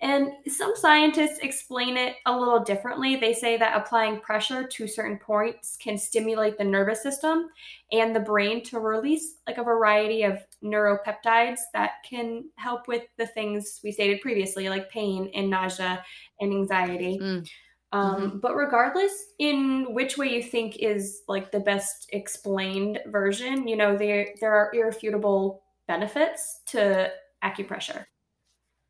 And 0.00 0.32
some 0.48 0.72
scientists 0.74 1.38
explain 1.42 1.96
it 1.96 2.16
a 2.26 2.36
little 2.36 2.58
differently. 2.58 3.16
They 3.16 3.32
say 3.32 3.56
that 3.58 3.76
applying 3.76 4.20
pressure 4.20 4.66
to 4.66 4.88
certain 4.88 5.16
points 5.18 5.76
can 5.80 5.96
stimulate 5.96 6.58
the 6.58 6.64
nervous 6.64 7.02
system 7.02 7.50
and 7.92 8.14
the 8.14 8.20
brain 8.20 8.64
to 8.64 8.80
release 8.80 9.36
like 9.46 9.58
a 9.58 9.62
variety 9.62 10.24
of 10.24 10.44
neuropeptides 10.62 11.60
that 11.74 12.02
can 12.08 12.50
help 12.56 12.88
with 12.88 13.04
the 13.18 13.26
things 13.26 13.80
we 13.84 13.92
stated 13.92 14.20
previously, 14.20 14.68
like 14.68 14.90
pain 14.90 15.30
and 15.34 15.50
nausea 15.50 16.04
and 16.40 16.52
anxiety. 16.52 17.18
Mm, 17.20 17.48
Um, 17.92 18.38
mhm. 18.38 18.40
but 18.40 18.56
regardless 18.56 19.12
in 19.38 19.92
which 19.94 20.16
way 20.16 20.28
you 20.34 20.42
think 20.42 20.76
is 20.78 21.22
like 21.28 21.52
the 21.52 21.60
best 21.60 22.08
explained 22.12 23.00
version, 23.06 23.68
you 23.68 23.76
know, 23.76 23.96
there 23.98 24.34
there 24.40 24.54
are 24.54 24.70
irrefutable 24.74 25.64
benefits 25.88 26.62
to 26.68 27.12
acupressure. 27.44 28.06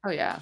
Oh 0.04 0.10
yeah. 0.10 0.40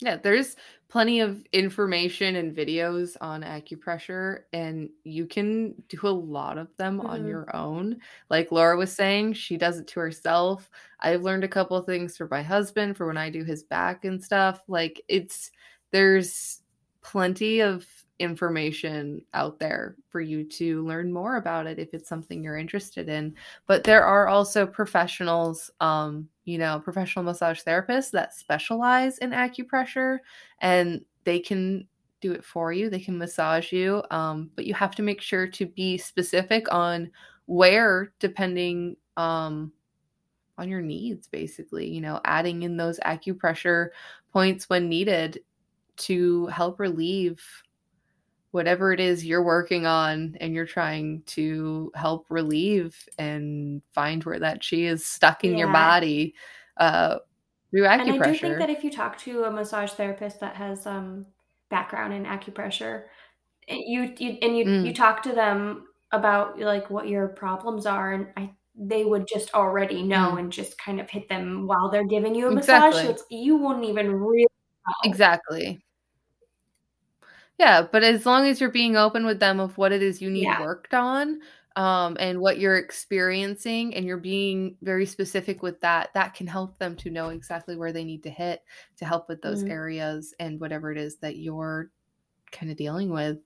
Yeah, 0.00 0.16
there's 0.16 0.56
plenty 0.90 1.20
of 1.20 1.44
information 1.52 2.36
and 2.36 2.54
videos 2.54 3.16
on 3.20 3.42
acupressure, 3.42 4.42
and 4.52 4.90
you 5.04 5.26
can 5.26 5.74
do 5.88 6.00
a 6.04 6.08
lot 6.10 6.58
of 6.58 6.76
them 6.76 7.00
on 7.00 7.24
Mhm. 7.24 7.26
your 7.26 7.54
own. 7.56 7.98
Like 8.28 8.52
Laura 8.52 8.76
was 8.76 8.92
saying, 8.94 9.34
she 9.34 9.56
does 9.56 9.78
it 9.78 9.86
to 9.88 10.00
herself. 10.00 10.70
I've 11.00 11.22
learned 11.22 11.44
a 11.44 11.48
couple 11.48 11.76
of 11.76 11.86
things 11.86 12.16
for 12.16 12.28
my 12.30 12.42
husband 12.42 12.96
for 12.96 13.06
when 13.06 13.16
I 13.18 13.30
do 13.30 13.44
his 13.44 13.62
back 13.62 14.04
and 14.04 14.22
stuff. 14.22 14.62
Like 14.68 15.00
it's 15.08 15.50
there's 15.92 16.62
plenty 17.02 17.60
of 17.60 17.86
information 18.20 19.22
out 19.34 19.58
there 19.58 19.96
for 20.10 20.20
you 20.20 20.44
to 20.44 20.86
learn 20.86 21.12
more 21.12 21.36
about 21.36 21.66
it 21.66 21.78
if 21.78 21.94
it's 21.94 22.08
something 22.08 22.44
you're 22.44 22.58
interested 22.58 23.08
in. 23.08 23.34
But 23.66 23.82
there 23.82 24.04
are 24.04 24.28
also 24.28 24.66
professionals 24.66 25.70
um 25.80 26.28
you 26.44 26.58
know 26.58 26.80
professional 26.80 27.24
massage 27.24 27.60
therapists 27.62 28.10
that 28.12 28.34
specialize 28.34 29.18
in 29.18 29.30
acupressure 29.30 30.18
and 30.60 31.04
they 31.24 31.40
can 31.40 31.86
do 32.20 32.32
it 32.32 32.44
for 32.44 32.72
you. 32.72 32.90
They 32.90 33.00
can 33.00 33.18
massage 33.18 33.72
you 33.72 34.02
um 34.10 34.50
but 34.54 34.66
you 34.66 34.74
have 34.74 34.94
to 34.96 35.02
make 35.02 35.20
sure 35.20 35.46
to 35.48 35.66
be 35.66 35.96
specific 35.96 36.72
on 36.72 37.10
where 37.46 38.12
depending 38.20 38.96
um 39.16 39.72
on 40.58 40.68
your 40.68 40.82
needs 40.82 41.26
basically 41.26 41.88
you 41.88 42.02
know 42.02 42.20
adding 42.26 42.62
in 42.64 42.76
those 42.76 43.00
acupressure 43.00 43.88
points 44.30 44.68
when 44.68 44.88
needed 44.90 45.40
to 45.96 46.46
help 46.46 46.78
relieve 46.78 47.42
whatever 48.52 48.92
it 48.92 49.00
is 49.00 49.24
you're 49.24 49.42
working 49.44 49.86
on 49.86 50.36
and 50.40 50.54
you're 50.54 50.66
trying 50.66 51.22
to 51.26 51.92
help 51.94 52.26
relieve 52.30 52.96
and 53.18 53.82
find 53.92 54.24
where 54.24 54.38
that 54.40 54.62
chi 54.68 54.76
is 54.78 55.04
stuck 55.06 55.44
in 55.44 55.56
your 55.56 55.68
body 55.68 56.34
uh 56.78 57.18
through 57.70 57.86
And 57.98 58.10
I 58.10 58.18
do 58.18 58.38
think 58.38 58.58
that 58.58 58.70
if 58.70 58.82
you 58.84 58.90
talk 58.90 59.18
to 59.18 59.44
a 59.44 59.50
massage 59.50 59.92
therapist 59.92 60.40
that 60.40 60.56
has 60.56 60.86
um 60.86 61.26
background 61.70 62.12
in 62.14 62.24
acupressure, 62.24 63.04
and 63.68 63.80
you, 63.86 64.14
you 64.18 64.38
and 64.42 64.56
you 64.58 64.78
you 64.82 64.92
Mm, 64.92 64.94
talk 64.94 65.22
to 65.24 65.32
them 65.34 65.88
about 66.12 66.58
like 66.60 66.90
what 66.90 67.08
your 67.08 67.28
problems 67.28 67.86
are 67.86 68.12
and 68.14 68.28
I 68.36 68.52
they 68.76 69.04
would 69.04 69.26
just 69.28 69.54
already 69.54 70.02
know 70.02 70.36
mm, 70.36 70.38
and 70.38 70.52
just 70.52 70.78
kind 70.78 71.00
of 71.00 71.10
hit 71.10 71.28
them 71.28 71.66
while 71.66 71.90
they're 71.90 72.06
giving 72.06 72.34
you 72.34 72.48
a 72.48 72.52
massage. 72.52 72.96
So 72.96 73.08
exactly. 73.08 73.10
it's 73.10 73.24
you 73.30 73.56
wouldn't 73.58 73.84
even 73.86 74.12
really 74.14 74.46
know. 74.88 74.94
Exactly. 75.02 75.82
Yeah, 77.60 77.82
but 77.82 78.02
as 78.02 78.24
long 78.24 78.46
as 78.46 78.58
you're 78.60 78.70
being 78.70 78.96
open 78.96 79.26
with 79.26 79.38
them 79.38 79.60
of 79.60 79.76
what 79.76 79.92
it 79.92 80.02
is 80.02 80.22
you 80.22 80.30
need 80.30 80.44
Yeah. 80.44 80.58
worked 80.58 80.94
on, 80.94 81.40
um, 81.76 82.16
and 82.18 82.40
what 82.40 82.58
you're 82.58 82.78
experiencing, 82.78 83.94
and 83.94 84.06
you're 84.06 84.16
being 84.16 84.76
very 84.82 85.04
specific 85.04 85.62
with 85.62 85.78
that, 85.82 86.08
that 86.14 86.34
can 86.34 86.46
help 86.46 86.78
them 86.78 86.96
to 86.96 87.10
know 87.10 87.28
exactly 87.28 87.76
where 87.76 87.92
they 87.92 88.04
need 88.04 88.22
to 88.22 88.30
hit 88.30 88.62
to 88.96 89.04
help 89.04 89.28
with 89.28 89.42
those 89.42 89.62
Mhm. 89.62 89.68
areas 89.68 90.34
and 90.40 90.58
whatever 90.58 90.90
it 90.90 90.96
is 90.98 91.18
that 91.18 91.36
you're 91.36 91.90
kind 92.52 92.72
of 92.72 92.78
dealing 92.78 93.10
with. 93.10 93.38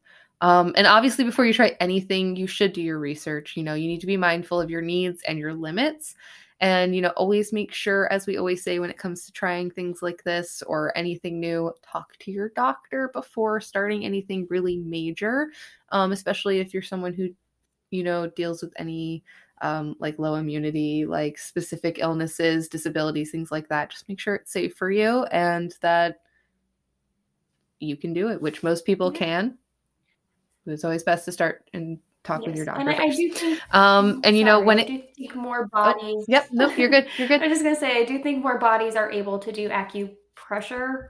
Um, 0.43 0.75
and 0.77 0.87
obviously, 0.87 1.25
before 1.25 1.47
you 1.47 1.55
try 1.55 1.77
anything, 1.81 2.37
you 2.37 2.47
should 2.47 2.73
do 2.75 2.83
your 2.83 2.99
research. 3.01 3.57
You 3.57 3.65
know, 3.65 3.75
you 3.75 3.89
need 3.89 4.01
to 4.03 4.07
be 4.07 4.17
mindful 4.19 4.61
of 4.61 4.71
your 4.71 4.83
needs 4.83 5.23
and 5.29 5.39
your 5.39 5.55
limits. 5.55 6.15
And, 6.61 6.95
you 6.95 7.03
know, 7.03 7.11
always 7.11 7.53
make 7.53 7.73
sure, 7.73 8.11
as 8.13 8.27
we 8.27 8.37
always 8.37 8.63
say 8.63 8.79
when 8.79 8.91
it 8.91 8.99
comes 8.99 9.27
to 9.27 9.33
trying 9.33 9.71
things 9.71 10.03
like 10.03 10.23
this 10.25 10.63
or 10.63 10.97
anything 10.97 11.41
new, 11.41 11.73
talk 11.83 12.17
to 12.21 12.31
your 12.31 12.51
doctor 12.51 13.11
before 13.13 13.61
starting 13.61 14.05
anything 14.05 14.47
really 14.49 14.79
major, 14.79 15.49
um, 15.91 16.13
especially 16.13 16.61
if 16.61 16.73
you're 16.73 16.83
someone 16.83 17.13
who, 17.13 17.29
you 17.91 18.03
know, 18.05 18.29
deals 18.29 18.63
with 18.63 18.73
any 18.79 19.25
um, 19.63 19.97
like 19.99 20.19
low 20.19 20.35
immunity, 20.37 21.07
like 21.07 21.39
specific 21.39 21.99
illnesses, 22.01 22.69
disabilities, 22.69 23.31
things 23.31 23.51
like 23.53 23.69
that. 23.69 23.91
Just 23.91 24.09
make 24.09 24.21
sure 24.21 24.35
it's 24.37 24.53
safe 24.53 24.75
for 24.77 24.91
you 24.91 25.25
and 25.27 25.75
that 25.81 26.21
you 27.81 27.97
can 27.97 28.13
do 28.13 28.29
it, 28.31 28.41
which 28.43 28.63
most 28.63 28.85
people 28.85 29.13
Yeah. 29.13 29.19
can. 29.19 29.59
It's 30.67 30.85
always 30.85 31.03
best 31.03 31.25
to 31.27 31.33
start 31.33 31.69
and 31.73 31.99
talk 32.25 32.45
with 32.47 32.57
your 32.57 32.65
doctor 32.65 32.81
And 32.81 32.91
I, 32.91 33.05
I 33.05 33.11
do 33.11 33.31
think 33.33 33.61
Um, 33.73 34.21
and 34.25 34.37
you 34.37 34.45
know 34.45 34.61
when 34.61 34.79
I 34.79 34.83
it 34.83 34.87
do 34.89 35.03
think 35.17 35.35
more 35.37 35.69
oh 35.75 35.93
bodies 35.93 36.25
yep 36.29 36.49
nope 36.53 36.77
you're 36.79 36.89
good 36.91 37.07
you're 37.19 37.29
good. 37.29 37.41
I 37.43 37.49
was 37.49 37.59
just 37.59 37.65
gonna 37.65 37.77
say 37.77 38.01
I 38.01 38.05
do 38.05 38.23
think 38.23 38.43
more 38.43 38.59
bodies 38.59 38.97
are 38.97 39.11
able 39.11 39.39
to 39.39 39.53
do 39.53 39.69
acupressure 39.69 41.09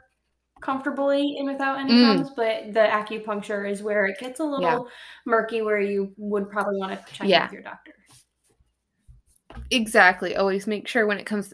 comfortably 0.61 1.37
and 1.39 1.47
without 1.47 1.79
any 1.79 1.93
Mm, 1.93 2.01
problems, 2.05 2.31
but 2.37 2.73
the 2.73 2.81
acupuncture 2.81 3.71
is 3.71 3.83
where 3.83 4.07
it 4.07 4.19
gets 4.19 4.41
a 4.41 4.45
yeah 4.45 4.75
little 4.75 4.89
murky 5.27 5.63
where 5.63 5.81
you 5.81 6.13
would 6.17 6.51
probably 6.51 6.79
want 6.79 6.93
to 7.07 7.13
check 7.13 7.29
yeah 7.29 7.45
with 7.45 7.53
your 7.53 7.63
doctor. 7.63 7.93
exactly 9.71 10.37
always 10.37 10.67
make 10.67 10.89
sure 10.89 11.07
when 11.07 11.19
it 11.19 11.27
comes 11.27 11.53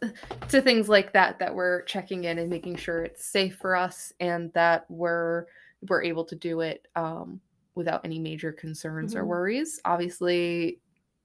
to 0.49 0.61
things 0.61 0.88
like 0.88 1.12
that 1.12 1.38
that 1.38 1.55
we're 1.55 1.83
checking 1.83 2.25
in 2.25 2.38
and 2.38 2.49
making 2.49 2.77
sure 2.77 3.03
it's 3.05 3.25
safe 3.25 3.57
for 3.57 3.77
us 3.77 4.12
and 4.20 4.53
that 4.55 4.87
we're 4.88 5.44
we're 5.88 6.03
able 6.03 6.25
to 6.25 6.35
do 6.37 6.61
it 6.61 6.87
um, 6.96 7.40
without 7.81 8.05
any 8.05 8.21
major 8.21 8.53
concerns 8.53 9.16
or 9.16 9.25
Mhm. 9.25 9.27
worries 9.27 9.81
obviously 9.87 10.81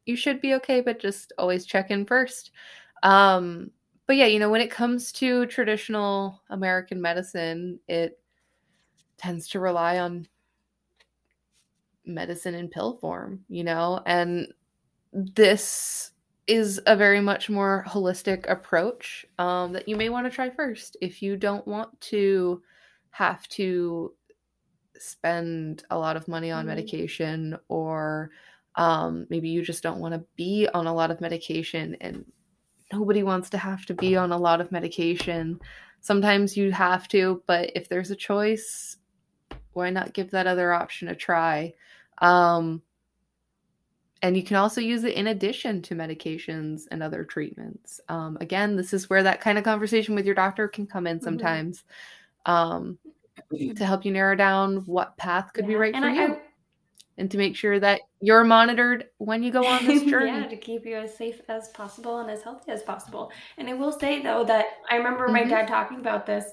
you 0.08 0.16
should 0.16 0.42
be 0.42 0.56
okay 0.56 0.82
but 0.82 1.00
just 1.00 1.34
always 1.38 1.66
check 1.66 1.92
in 1.92 2.06
first 2.06 2.52
um, 3.04 3.72
but 4.08 4.16
yeah 4.18 4.28
you 4.28 4.40
know 4.40 4.50
when 4.50 4.62
it 4.62 4.72
comes 4.72 5.12
to 5.12 5.46
traditional 5.48 6.42
american 6.50 7.02
medicine 7.02 7.80
it 7.88 8.20
tends 9.18 9.48
to 9.50 9.60
rely 9.60 10.00
on 10.00 10.28
medicine 12.06 12.56
in 12.56 12.68
pill 12.70 12.98
form, 12.98 13.44
you 13.50 13.64
know? 13.64 14.02
And 14.06 14.54
this 15.14 16.12
is 16.48 16.82
a 16.88 16.96
very 16.96 17.22
much 17.22 17.50
more 17.50 17.86
holistic 17.88 18.50
approach 18.50 19.26
um, 19.40 19.74
that 19.74 19.88
you 19.88 19.96
may 19.96 20.10
want 20.10 20.26
to 20.28 20.32
try 20.32 20.50
first 20.50 20.98
if 21.02 21.22
you 21.22 21.38
don't 21.38 21.68
want 21.68 22.00
to 22.02 22.64
have 23.12 23.48
to 23.50 24.14
spend 25.00 25.84
a 25.90 25.98
lot 25.98 26.18
of 26.18 26.28
money 26.28 26.52
on 26.52 26.66
Mhm. 26.66 26.68
medication 26.68 27.58
or 27.68 28.32
um, 28.78 29.26
maybe 29.30 29.50
you 29.50 29.62
just 29.62 29.84
don't 29.84 30.00
want 30.00 30.14
to 30.14 30.24
be 30.36 30.68
on 30.74 30.86
a 30.86 30.94
lot 30.94 31.10
of 31.10 31.22
medication 31.22 31.96
and 32.02 32.26
nobody 32.92 33.24
wants 33.24 33.50
to 33.50 33.58
have 33.58 33.86
to 33.86 33.94
be 33.94 34.16
on 34.16 34.32
a 34.32 34.38
lot 34.38 34.62
of 34.62 34.72
medication. 34.72 35.60
Sometimes 36.02 36.58
you 36.58 36.72
have 36.72 37.08
to, 37.10 37.42
but 37.48 37.72
if 37.74 37.90
there's 37.90 38.12
a 38.12 38.16
choice, 38.16 38.98
why 39.74 39.90
not 39.90 40.14
give 40.14 40.32
that 40.32 40.48
other 40.48 40.74
option 40.74 41.08
a 41.08 41.16
try? 41.16 41.74
Um, 42.20 42.82
and 44.22 44.36
you 44.36 44.44
can 44.44 44.58
also 44.58 44.82
use 44.82 45.04
it 45.04 45.14
in 45.14 45.28
addition 45.28 45.82
to 45.84 45.96
medications 45.96 46.84
and 46.90 47.04
other 47.04 47.24
treatments. 47.24 48.00
Um, 48.10 48.38
again, 48.42 48.76
this 48.76 48.94
is 48.94 49.10
where 49.10 49.24
that 49.24 49.42
kind 49.42 49.58
of 49.58 49.64
conversation 49.64 50.16
with 50.16 50.26
your 50.26 50.36
doctor 50.36 50.68
can 50.68 50.88
come 50.88 51.06
in 51.08 51.18
mm-hmm. 51.18 51.26
sometimes 51.26 51.84
mm-hmm. 52.46 52.52
um, 52.52 52.98
to 53.76 53.86
help 53.86 54.06
you 54.06 54.12
narrow 54.12 54.36
down 54.36 54.78
what 54.86 55.18
path 55.18 55.52
could 55.54 55.66
yeah. 55.66 55.70
be 55.70 55.76
right 55.76 55.94
and 55.94 56.04
for 56.04 56.10
I, 56.10 56.14
you. 56.14 56.34
I, 56.34 56.40
and 57.18 57.32
to 57.32 57.38
make 57.38 57.56
sure 57.56 57.80
that 57.80 58.02
you're 58.20 58.44
monitored 58.44 59.06
when 59.20 59.42
you 59.42 59.52
go 59.52 59.66
on 59.66 59.86
this 59.86 60.04
journey. 60.10 60.28
yeah, 60.28 60.48
to 60.48 60.58
keep 60.58 60.86
you 60.86 60.98
as 60.98 61.16
safe 61.16 61.40
as 61.48 61.70
possible 61.70 62.20
and 62.20 62.30
as 62.30 62.44
healthy 62.44 62.72
as 62.72 62.84
possible. 62.84 63.32
And 63.58 63.70
I 63.70 63.74
will 63.74 63.92
say 63.92 64.22
though 64.22 64.44
that 64.46 64.66
I 64.90 64.98
remember 64.98 65.26
mm-hmm. 65.26 65.34
my 65.34 65.44
dad 65.44 65.68
talking 65.68 66.00
about 66.00 66.26
this, 66.26 66.46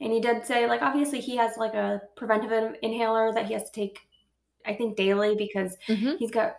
and 0.00 0.12
he 0.12 0.20
did 0.20 0.44
say 0.44 0.66
like 0.66 0.82
obviously 0.82 1.20
he 1.20 1.36
has 1.36 1.56
like 1.56 1.74
a 1.74 2.02
preventive 2.16 2.76
inhaler 2.82 3.32
that 3.32 3.46
he 3.46 3.54
has 3.54 3.64
to 3.64 3.72
take, 3.72 3.98
I 4.66 4.74
think 4.74 4.96
daily 4.96 5.34
because 5.36 5.76
mm-hmm. 5.88 6.16
he's 6.18 6.30
got 6.30 6.56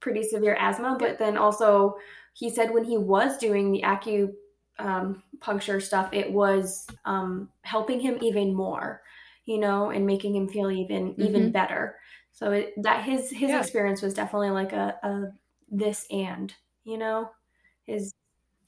pretty 0.00 0.22
severe 0.22 0.56
asthma. 0.58 0.96
But 0.98 1.18
then 1.18 1.36
also 1.36 1.96
he 2.34 2.50
said 2.50 2.70
when 2.70 2.84
he 2.84 2.98
was 2.98 3.38
doing 3.38 3.72
the 3.72 3.82
acupuncture 3.82 4.34
um, 5.74 5.80
stuff, 5.80 6.12
it 6.12 6.30
was 6.30 6.86
um, 7.04 7.48
helping 7.62 8.00
him 8.00 8.18
even 8.20 8.54
more, 8.54 9.01
you 9.44 9.58
know, 9.58 9.90
and 9.90 10.06
making 10.06 10.34
him 10.34 10.48
feel 10.48 10.70
even 10.70 11.10
mm-hmm. 11.10 11.22
even 11.22 11.52
better. 11.52 11.96
So 12.32 12.52
it, 12.52 12.74
that 12.82 13.04
his 13.04 13.30
his 13.30 13.50
yeah. 13.50 13.60
experience 13.60 14.02
was 14.02 14.14
definitely 14.14 14.50
like 14.50 14.72
a, 14.72 14.96
a 15.02 15.32
this 15.70 16.06
and 16.10 16.52
you 16.84 16.98
know 16.98 17.30
his 17.84 18.14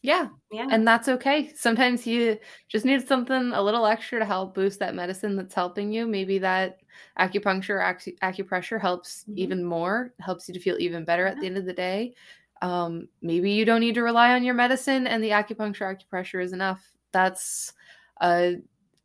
yeah 0.02 0.28
yeah 0.50 0.66
and 0.70 0.86
that's 0.86 1.08
okay 1.08 1.52
sometimes 1.54 2.06
you 2.06 2.38
just 2.68 2.84
need 2.84 3.06
something 3.06 3.52
a 3.52 3.62
little 3.62 3.86
extra 3.86 4.18
to 4.18 4.24
help 4.24 4.54
boost 4.54 4.78
that 4.78 4.94
medicine 4.94 5.36
that's 5.36 5.54
helping 5.54 5.92
you 5.92 6.06
maybe 6.06 6.38
that 6.38 6.78
acupuncture 7.18 7.82
acu- 7.82 8.18
acupressure 8.20 8.80
helps 8.80 9.22
mm-hmm. 9.22 9.38
even 9.38 9.64
more 9.64 10.12
helps 10.20 10.48
you 10.48 10.54
to 10.54 10.60
feel 10.60 10.76
even 10.78 11.04
better 11.04 11.24
yeah. 11.24 11.30
at 11.30 11.40
the 11.40 11.46
end 11.46 11.56
of 11.56 11.66
the 11.66 11.72
day 11.72 12.14
um, 12.62 13.08
maybe 13.20 13.50
you 13.50 13.64
don't 13.64 13.80
need 13.80 13.94
to 13.94 14.02
rely 14.02 14.32
on 14.32 14.44
your 14.44 14.54
medicine 14.54 15.06
and 15.06 15.22
the 15.22 15.30
acupuncture 15.30 15.94
acupressure 15.94 16.42
is 16.42 16.52
enough 16.52 16.92
that's 17.12 17.72
a, 18.20 18.56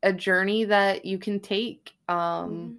a 0.04 0.14
journey 0.14 0.66
that 0.66 1.06
you 1.06 1.18
can 1.18 1.40
take 1.40 1.94
um, 2.08 2.18
mm-hmm. 2.18 2.74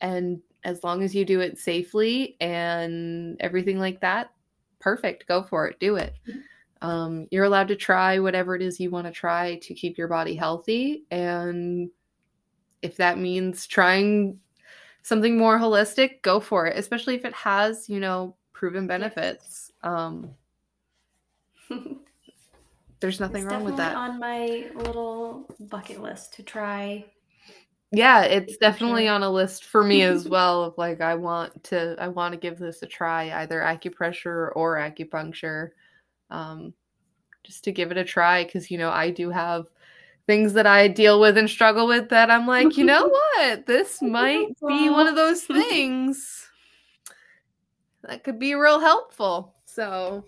and 0.00 0.40
as 0.64 0.84
long 0.84 1.02
as 1.02 1.14
you 1.14 1.24
do 1.24 1.40
it 1.40 1.58
safely 1.58 2.36
and 2.40 3.36
everything 3.40 3.78
like 3.78 4.00
that, 4.00 4.30
perfect. 4.78 5.26
Go 5.26 5.42
for 5.42 5.66
it. 5.68 5.78
Do 5.80 5.96
it. 5.96 6.14
Mm-hmm. 6.28 6.38
Um, 6.82 7.26
you're 7.30 7.44
allowed 7.44 7.68
to 7.68 7.76
try 7.76 8.18
whatever 8.18 8.56
it 8.56 8.62
is 8.62 8.80
you 8.80 8.90
want 8.90 9.06
to 9.06 9.12
try 9.12 9.56
to 9.56 9.74
keep 9.74 9.98
your 9.98 10.08
body 10.08 10.34
healthy. 10.34 11.04
And 11.10 11.90
if 12.80 12.96
that 12.96 13.18
means 13.18 13.66
trying 13.66 14.38
something 15.02 15.36
more 15.36 15.58
holistic, 15.58 16.22
go 16.22 16.40
for 16.40 16.66
it, 16.66 16.78
especially 16.78 17.14
if 17.14 17.24
it 17.24 17.34
has, 17.34 17.88
you 17.88 18.00
know, 18.00 18.34
proven 18.52 18.86
benefits. 18.86 19.70
Um, 19.82 20.30
there's 23.00 23.20
nothing 23.20 23.44
it's 23.44 23.52
wrong 23.52 23.64
with 23.64 23.76
that. 23.76 23.94
Definitely 23.94 24.12
on 24.12 24.20
my 24.20 24.82
little 24.84 25.54
bucket 25.70 26.02
list 26.02 26.34
to 26.34 26.42
try. 26.42 27.04
Yeah 27.92 28.22
it's 28.22 28.56
definitely 28.56 29.08
on 29.08 29.22
a 29.22 29.30
list 29.30 29.64
for 29.64 29.82
me 29.82 30.02
as 30.02 30.28
well 30.28 30.62
of 30.62 30.78
like 30.78 31.00
i 31.00 31.16
want 31.16 31.64
to 31.64 31.96
i 31.98 32.06
want 32.06 32.32
to 32.32 32.38
give 32.38 32.56
this 32.56 32.82
a 32.82 32.86
try 32.86 33.32
either 33.42 33.58
acupressure 33.58 34.52
or 34.54 34.76
acupuncture 34.76 35.70
um 36.30 36.72
just 37.42 37.64
to 37.64 37.72
give 37.72 37.90
it 37.90 37.96
a 37.96 38.04
try 38.04 38.44
because 38.44 38.70
you 38.70 38.78
know 38.78 38.90
i 38.90 39.10
do 39.10 39.28
have 39.28 39.66
things 40.28 40.52
that 40.52 40.68
i 40.68 40.86
deal 40.86 41.20
with 41.20 41.36
and 41.36 41.50
struggle 41.50 41.88
with 41.88 42.10
that 42.10 42.30
i'm 42.30 42.46
like 42.46 42.76
you 42.76 42.84
know 42.84 43.08
what? 43.36 43.66
This 43.66 44.00
might 44.00 44.54
be 44.68 44.88
one 44.88 45.08
of 45.08 45.16
those 45.16 45.42
things 45.44 46.48
that 48.02 48.24
could 48.24 48.38
be 48.38 48.54
real 48.54 48.80
helpful. 48.80 49.54
So 49.66 50.24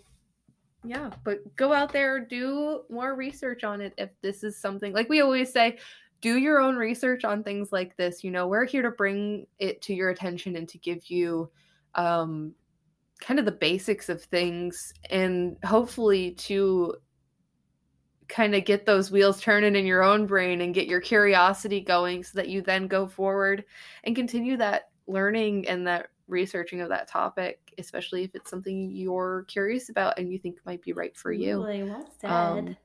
yeah 0.85 1.11
but 1.25 1.39
go 1.57 1.73
out 1.73 1.93
there 1.93 2.19
do 2.19 2.83
more 2.91 3.15
research 3.15 3.63
on 3.63 3.81
it 3.81 3.95
if 3.99 4.11
this 4.21 4.43
is 4.43 4.57
something 4.57 4.93
like 4.93 5.09
we 5.09 5.21
always 5.21 5.53
say 5.53 5.79
do 6.23 6.39
your 6.39 6.61
own 6.61 6.77
research 6.77 7.25
on 7.25 7.43
things 7.43 7.73
like 7.73 7.97
this. 7.97 8.25
You 8.25 8.31
know, 8.31 8.47
we're 8.47 8.65
here 8.65 8.83
to 8.83 8.93
bring 8.93 9.47
it 9.59 9.83
to 9.83 9.93
your 9.93 10.11
attention 10.11 10.57
and 10.57 10.69
to 10.69 10.79
give 10.79 11.11
you 11.11 11.51
um, 11.97 12.55
kind 13.21 13.39
of 13.39 13.45
the 13.45 13.53
basics 13.53 14.09
of 14.09 14.23
things 14.23 14.95
and 15.11 15.57
hopefully 15.65 16.31
to 16.33 16.95
kind 18.29 18.55
of 18.55 18.65
get 18.65 18.87
those 18.87 19.11
wheels 19.11 19.41
turning 19.41 19.75
in 19.77 19.85
your 19.85 20.03
own 20.03 20.25
brain 20.25 20.63
and 20.63 20.75
get 20.75 20.87
your 20.87 21.01
curiosity 21.01 21.81
going 21.81 22.23
so 22.23 22.31
that 22.37 22.49
you 22.49 22.63
then 22.63 22.87
go 22.87 23.07
forward 23.07 23.65
and 24.05 24.17
continue 24.17 24.57
that 24.57 24.91
learning 25.09 25.69
and 25.69 25.87
that 25.87 26.07
researching 26.29 26.81
of 26.81 26.89
that 26.89 27.09
topic, 27.09 27.75
especially 27.79 28.25
if 28.25 28.35
it's 28.35 28.51
something 28.51 28.91
you're 28.91 29.45
curious 29.49 29.89
about 29.89 30.19
and 30.19 30.33
you 30.33 30.39
think 30.39 30.59
might 30.65 30.83
be 30.83 30.93
right 30.93 31.17
for 31.17 31.33
you. 31.33 31.63
Really 31.63 31.83
well 31.85 32.09
said. 32.21 32.31
Um, 32.31 32.77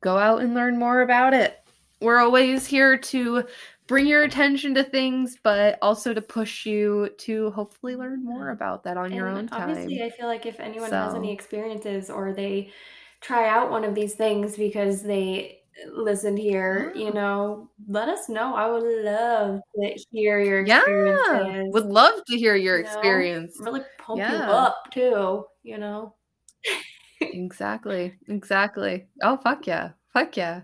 go 0.00 0.18
out 0.18 0.42
and 0.42 0.54
learn 0.54 0.78
more 0.78 1.02
about 1.02 1.34
it. 1.34 1.58
We're 2.00 2.18
always 2.18 2.66
here 2.66 2.96
to 2.96 3.44
bring 3.86 4.06
your 4.06 4.22
attention 4.22 4.74
to 4.74 4.84
things, 4.84 5.36
but 5.42 5.78
also 5.82 6.14
to 6.14 6.22
push 6.22 6.64
you 6.64 7.10
to 7.18 7.50
hopefully 7.50 7.96
learn 7.96 8.24
more 8.24 8.50
about 8.50 8.84
that 8.84 8.96
on 8.96 9.06
and 9.06 9.14
your 9.14 9.28
own 9.28 9.48
time. 9.48 9.70
Obviously, 9.70 10.02
I 10.02 10.10
feel 10.10 10.26
like 10.26 10.46
if 10.46 10.60
anyone 10.60 10.90
so. 10.90 10.96
has 10.96 11.14
any 11.14 11.32
experiences 11.32 12.08
or 12.08 12.32
they 12.32 12.70
try 13.20 13.48
out 13.48 13.70
one 13.70 13.84
of 13.84 13.94
these 13.94 14.14
things 14.14 14.56
because 14.56 15.02
they 15.02 15.59
listened 15.92 16.38
here, 16.38 16.92
you 16.94 17.12
know, 17.12 17.70
let 17.88 18.08
us 18.08 18.28
know. 18.28 18.54
I 18.54 18.70
would 18.70 19.04
love 19.04 19.60
to 19.76 20.04
hear 20.10 20.40
your 20.40 20.60
experiences. 20.60 21.26
Yeah, 21.28 21.62
would 21.66 21.86
love 21.86 22.24
to 22.26 22.36
hear 22.36 22.56
your 22.56 22.78
you 22.78 22.84
experience. 22.84 23.58
Know? 23.58 23.72
Really 23.72 23.84
pump 23.98 24.18
yeah. 24.18 24.32
you 24.32 24.52
up 24.52 24.84
too, 24.92 25.44
you 25.62 25.78
know 25.78 26.14
exactly. 27.20 28.14
Exactly. 28.28 29.06
Oh, 29.22 29.36
fuck 29.36 29.66
yeah. 29.66 29.90
Fuck 30.12 30.36
yeah. 30.36 30.62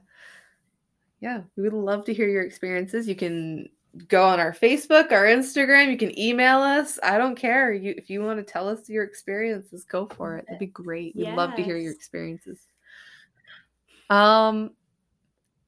Yeah. 1.21 1.43
We 1.57 1.65
would 1.65 1.73
love 1.73 2.05
to 2.07 2.15
hear 2.15 2.29
your 2.29 2.43
experiences. 2.43 3.09
You 3.09 3.15
can 3.15 3.69
go 4.09 4.25
on 4.25 4.41
our 4.41 4.53
Facebook, 4.53 5.13
our 5.13 5.25
Instagram. 5.25 5.91
You 5.91 5.97
can 5.97 6.19
email 6.19 6.59
us. 6.59 6.99
I 7.03 7.19
don't 7.19 7.37
care. 7.37 7.73
You, 7.73 7.95
if 7.97 8.11
you 8.11 8.23
want 8.23 8.39
to 8.39 8.53
tell 8.53 8.69
us 8.69 8.89
your 8.89 9.05
experiences, 9.05 9.85
go 9.85 10.07
for 10.07 10.37
it. 10.37 10.47
That'd 10.47 10.61
be 10.61 10.67
great. 10.67 11.17
We'd 11.17 11.25
yes. 11.25 11.37
love 11.37 11.55
to 11.57 11.63
hear 11.63 11.77
your 11.77 11.93
experiences. 11.93 12.59
Um, 14.11 14.73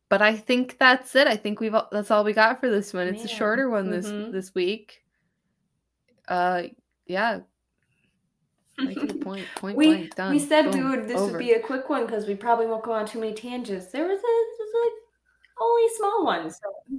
but 0.09 0.23
I 0.23 0.37
think 0.37 0.79
that's 0.79 1.15
it. 1.15 1.27
I 1.27 1.37
think 1.37 1.61
we've 1.61 1.75
all, 1.75 1.89
that's 1.93 2.11
all 2.11 2.25
we 2.25 2.33
got 2.33 2.61
for 2.61 2.71
this 2.71 2.93
one. 2.93 3.09
It's 3.09 3.25
a 3.25 3.29
shorter 3.29 3.69
one 3.69 3.91
this 3.91 4.07
mm-hmm. 4.07 4.33
this 4.33 4.55
week. 4.55 5.05
Uh, 6.27 6.65
yeah. 7.07 7.41
point, 9.21 9.45
point 9.57 9.77
we, 9.77 9.87
blank, 9.87 10.15
done. 10.15 10.33
We 10.33 10.39
said 10.39 10.71
Boom, 10.71 10.91
we 10.91 10.97
would. 10.97 11.09
This 11.09 11.19
over. 11.19 11.33
would 11.33 11.39
be 11.39 11.53
a 11.53 11.61
quick 11.61 11.91
one 11.91 12.07
because 12.07 12.27
we 12.27 12.35
probably 12.35 12.67
won't 12.67 12.85
go 12.85 12.93
on 12.93 13.07
too 13.07 13.21
many 13.21 13.35
tangents. 13.35 13.87
There 13.87 14.07
was 14.07 14.19
a, 14.19 14.23
was 14.23 14.71
like 14.85 14.93
only 15.61 15.89
small 15.97 16.25
ones. 16.25 16.61
So 16.63 16.99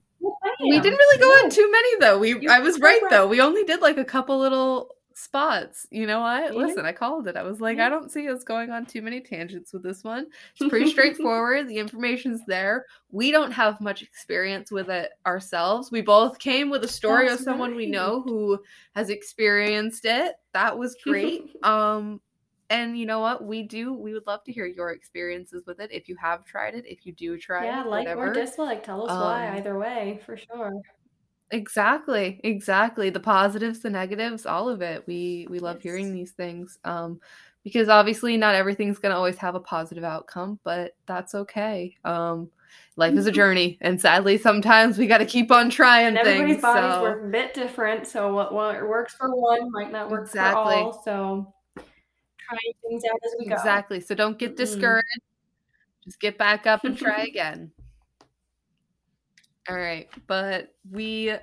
we 0.62 0.80
didn't 0.80 0.98
really 0.98 1.19
go 1.19 1.30
on 1.43 1.50
too 1.50 1.72
many 1.72 2.00
though. 2.00 2.19
We 2.19 2.41
you 2.41 2.50
I 2.50 2.60
was 2.60 2.80
right, 2.80 3.02
right 3.02 3.10
though. 3.10 3.28
We 3.28 3.41
only 3.41 3.63
did 3.63 3.82
like 3.82 3.98
a 3.98 4.06
couple 4.06 4.38
little 4.38 4.95
spots. 5.19 5.86
You 5.91 6.08
know 6.08 6.21
what? 6.21 6.53
Yeah. 6.53 6.60
Listen, 6.60 6.86
I 6.86 6.91
called 6.91 7.27
it. 7.27 7.36
I 7.36 7.43
was 7.43 7.60
like, 7.60 7.77
yeah. 7.77 7.88
I 7.88 7.89
don't 7.89 8.12
see 8.12 8.29
us 8.29 8.43
going 8.43 8.71
on 8.71 8.86
too 8.86 9.01
many 9.01 9.19
tangents 9.19 9.73
with 9.73 9.84
this 9.84 10.03
one. 10.03 10.27
It's 10.55 10.69
pretty 10.69 10.89
straightforward. 10.91 11.67
The 11.67 11.77
information's 11.77 12.41
there. 12.47 12.86
We 13.12 13.32
don't 13.32 13.51
have 13.51 13.82
much 13.82 14.01
experience 14.01 14.71
with 14.71 14.89
it 14.89 15.12
ourselves. 15.25 15.91
We 15.91 16.01
both 16.01 16.39
came 16.39 16.69
with 16.69 16.84
a 16.84 16.88
story 16.88 17.27
That's 17.27 17.41
of 17.41 17.45
someone 17.45 17.71
right. 17.71 17.77
we 17.77 17.86
know 17.88 18.21
who 18.21 18.60
has 18.95 19.10
experienced 19.10 20.05
it. 20.05 20.36
That 20.53 20.77
was 20.77 20.95
great. 21.03 21.51
um 21.63 22.21
and 22.71 22.97
you 22.97 23.08
know 23.08 23.19
what? 23.19 23.43
We 23.43 23.63
do. 23.63 23.93
We 23.93 24.13
would 24.13 24.27
love 24.27 24.43
to 24.43 24.51
hear 24.51 24.67
your 24.67 24.91
experiences 24.91 25.63
with 25.65 25.79
it. 25.79 25.91
If 25.91 26.08
you 26.08 26.15
have 26.17 26.45
tried 26.45 26.75
it, 26.75 26.86
if 26.86 27.03
you 27.03 27.13
do 27.13 27.36
try 27.36 27.65
yeah, 27.65 27.82
it, 27.82 27.88
like 27.88 28.05
whatever. 28.05 28.29
or 28.29 28.34
dislike, 28.34 28.84
tell 28.84 29.05
us 29.05 29.12
um, 29.12 29.21
why. 29.21 29.58
Either 29.58 29.79
way, 29.79 30.21
for 30.23 30.38
sure. 30.38 30.71
Exactly, 31.51 32.39
exactly. 32.43 33.09
The 33.09 33.19
positives, 33.19 33.79
the 33.79 33.89
negatives, 33.89 34.45
all 34.45 34.69
of 34.69 34.81
it. 34.81 35.05
We 35.07 35.47
we 35.49 35.59
love 35.59 35.77
yes. 35.77 35.83
hearing 35.83 36.13
these 36.13 36.31
things. 36.31 36.77
Um 36.83 37.19
because 37.63 37.89
obviously 37.89 38.38
not 38.38 38.55
everything's 38.55 38.99
going 38.99 39.12
to 39.12 39.17
always 39.17 39.38
have 39.38 39.53
a 39.53 39.59
positive 39.59 40.03
outcome, 40.03 40.59
but 40.63 40.95
that's 41.05 41.35
okay. 41.35 41.95
Um 42.05 42.49
life 42.95 43.15
is 43.15 43.25
a 43.25 43.31
journey 43.31 43.77
and 43.81 43.99
sadly 43.99 44.38
sometimes 44.38 44.97
we 44.97 45.07
got 45.07 45.19
to 45.19 45.25
keep 45.25 45.51
on 45.51 45.69
trying 45.69 46.07
and 46.07 46.17
everybody's 46.17 46.55
things, 46.55 46.62
bodies 46.62 46.93
so. 46.93 47.01
work 47.01 47.23
a 47.23 47.27
bit 47.29 47.53
different, 47.53 48.05
so 48.05 48.33
what, 48.33 48.53
what 48.53 48.88
works 48.88 49.15
for 49.15 49.33
one 49.35 49.71
might 49.71 49.91
not 49.91 50.09
work 50.09 50.27
exactly. 50.27 50.73
for 50.73 50.79
all. 50.79 51.01
So 51.03 51.53
trying 52.49 52.73
things 52.83 53.03
out 53.05 53.19
as 53.25 53.35
we 53.39 53.45
go. 53.47 53.55
Exactly. 53.55 54.01
So 54.01 54.15
don't 54.15 54.38
get 54.38 54.55
discouraged. 54.55 55.05
Mm-hmm. 55.05 56.09
Just 56.09 56.19
get 56.19 56.38
back 56.38 56.67
up 56.67 56.83
and 56.83 56.97
try 56.97 57.23
again. 57.27 57.71
All 59.69 59.77
right. 59.77 60.10
But 60.27 60.73
we 60.89 61.34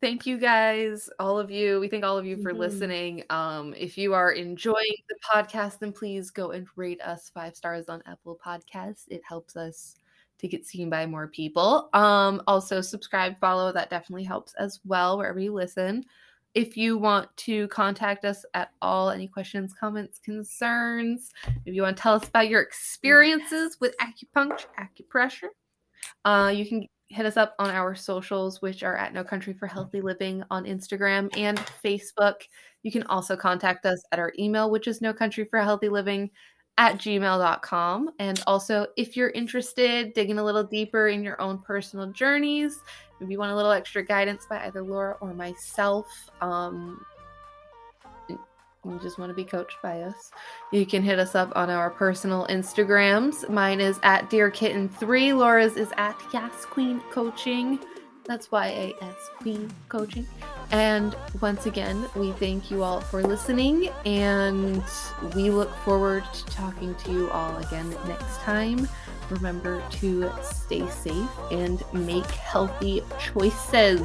thank 0.00 0.26
you 0.26 0.38
guys, 0.38 1.10
all 1.18 1.38
of 1.38 1.50
you. 1.50 1.80
We 1.80 1.88
thank 1.88 2.04
all 2.04 2.16
of 2.16 2.26
you 2.26 2.36
for 2.36 2.50
mm-hmm. 2.50 2.60
listening. 2.60 3.24
Um, 3.30 3.74
if 3.76 3.98
you 3.98 4.14
are 4.14 4.32
enjoying 4.32 4.96
the 5.08 5.16
podcast, 5.32 5.80
then 5.80 5.92
please 5.92 6.30
go 6.30 6.52
and 6.52 6.66
rate 6.76 7.00
us 7.00 7.30
five 7.34 7.56
stars 7.56 7.88
on 7.88 8.02
Apple 8.06 8.38
Podcasts. 8.44 9.04
It 9.08 9.22
helps 9.28 9.56
us 9.56 9.96
to 10.38 10.48
get 10.48 10.66
seen 10.66 10.90
by 10.90 11.06
more 11.06 11.26
people. 11.26 11.88
Um, 11.92 12.42
also 12.46 12.80
subscribe, 12.80 13.38
follow, 13.38 13.72
that 13.72 13.90
definitely 13.90 14.24
helps 14.24 14.54
as 14.54 14.80
well 14.84 15.18
wherever 15.18 15.40
you 15.40 15.52
listen. 15.52 16.04
If 16.54 16.76
you 16.76 16.96
want 16.96 17.34
to 17.38 17.68
contact 17.68 18.24
us 18.24 18.44
at 18.54 18.70
all, 18.80 19.10
any 19.10 19.28
questions, 19.28 19.74
comments, 19.78 20.18
concerns, 20.18 21.32
if 21.64 21.74
you 21.74 21.82
want 21.82 21.96
to 21.96 22.02
tell 22.02 22.14
us 22.14 22.28
about 22.28 22.48
your 22.48 22.62
experiences 22.62 23.78
with 23.80 23.94
acupuncture, 23.98 24.66
acupressure, 24.78 25.48
uh, 26.24 26.50
you 26.54 26.66
can 26.66 26.86
hit 27.08 27.26
us 27.26 27.36
up 27.36 27.54
on 27.58 27.70
our 27.70 27.94
socials, 27.94 28.60
which 28.60 28.82
are 28.82 28.96
at 28.96 29.14
No 29.14 29.22
Country 29.22 29.52
for 29.52 29.66
Healthy 29.66 30.00
Living 30.00 30.42
on 30.50 30.64
Instagram 30.64 31.34
and 31.36 31.58
Facebook. 31.84 32.42
You 32.82 32.90
can 32.90 33.04
also 33.04 33.36
contact 33.36 33.86
us 33.86 34.02
at 34.12 34.18
our 34.18 34.32
email, 34.38 34.70
which 34.70 34.88
is 34.88 35.00
No 35.00 35.12
Country 35.12 35.44
for 35.44 35.60
Healthy 35.60 35.88
Living 35.88 36.30
at 36.78 36.96
gmail.com. 36.96 38.10
And 38.18 38.42
also, 38.46 38.86
if 38.96 39.16
you're 39.16 39.30
interested, 39.30 40.12
digging 40.14 40.38
a 40.38 40.44
little 40.44 40.64
deeper 40.64 41.08
in 41.08 41.22
your 41.22 41.40
own 41.40 41.58
personal 41.60 42.12
journeys, 42.12 42.82
maybe 43.20 43.32
you 43.32 43.38
want 43.38 43.52
a 43.52 43.56
little 43.56 43.70
extra 43.72 44.04
guidance 44.04 44.46
by 44.48 44.66
either 44.66 44.82
Laura 44.82 45.16
or 45.20 45.32
myself, 45.32 46.06
um, 46.40 47.04
you 48.86 48.98
just 49.02 49.18
want 49.18 49.30
to 49.30 49.34
be 49.34 49.44
coached 49.44 49.76
by 49.82 50.02
us, 50.02 50.30
you 50.72 50.86
can 50.86 51.02
hit 51.02 51.18
us 51.18 51.34
up 51.34 51.52
on 51.56 51.70
our 51.70 51.90
personal 51.90 52.46
Instagrams. 52.48 53.48
Mine 53.48 53.80
is 53.80 53.98
at 54.02 54.30
Dear 54.30 54.50
Kitten 54.50 54.88
3 54.88 55.32
Laura's 55.32 55.76
is 55.76 55.92
at 55.96 56.16
Yas 56.32 56.64
Queen 56.66 57.00
Coaching. 57.10 57.78
That's 58.24 58.50
Y 58.50 58.66
A 58.66 59.04
S 59.04 59.30
Queen 59.38 59.70
Coaching. 59.88 60.26
And 60.72 61.14
once 61.40 61.66
again, 61.66 62.08
we 62.16 62.32
thank 62.32 62.72
you 62.72 62.82
all 62.82 63.00
for 63.00 63.22
listening, 63.22 63.88
and 64.04 64.82
we 65.36 65.50
look 65.50 65.72
forward 65.84 66.24
to 66.32 66.44
talking 66.46 66.94
to 66.96 67.12
you 67.12 67.30
all 67.30 67.56
again 67.58 67.88
next 68.08 68.38
time. 68.40 68.88
Remember 69.30 69.82
to 69.92 70.30
stay 70.42 70.88
safe 70.88 71.30
and 71.52 71.84
make 71.92 72.26
healthy 72.26 73.02
choices. 73.20 74.00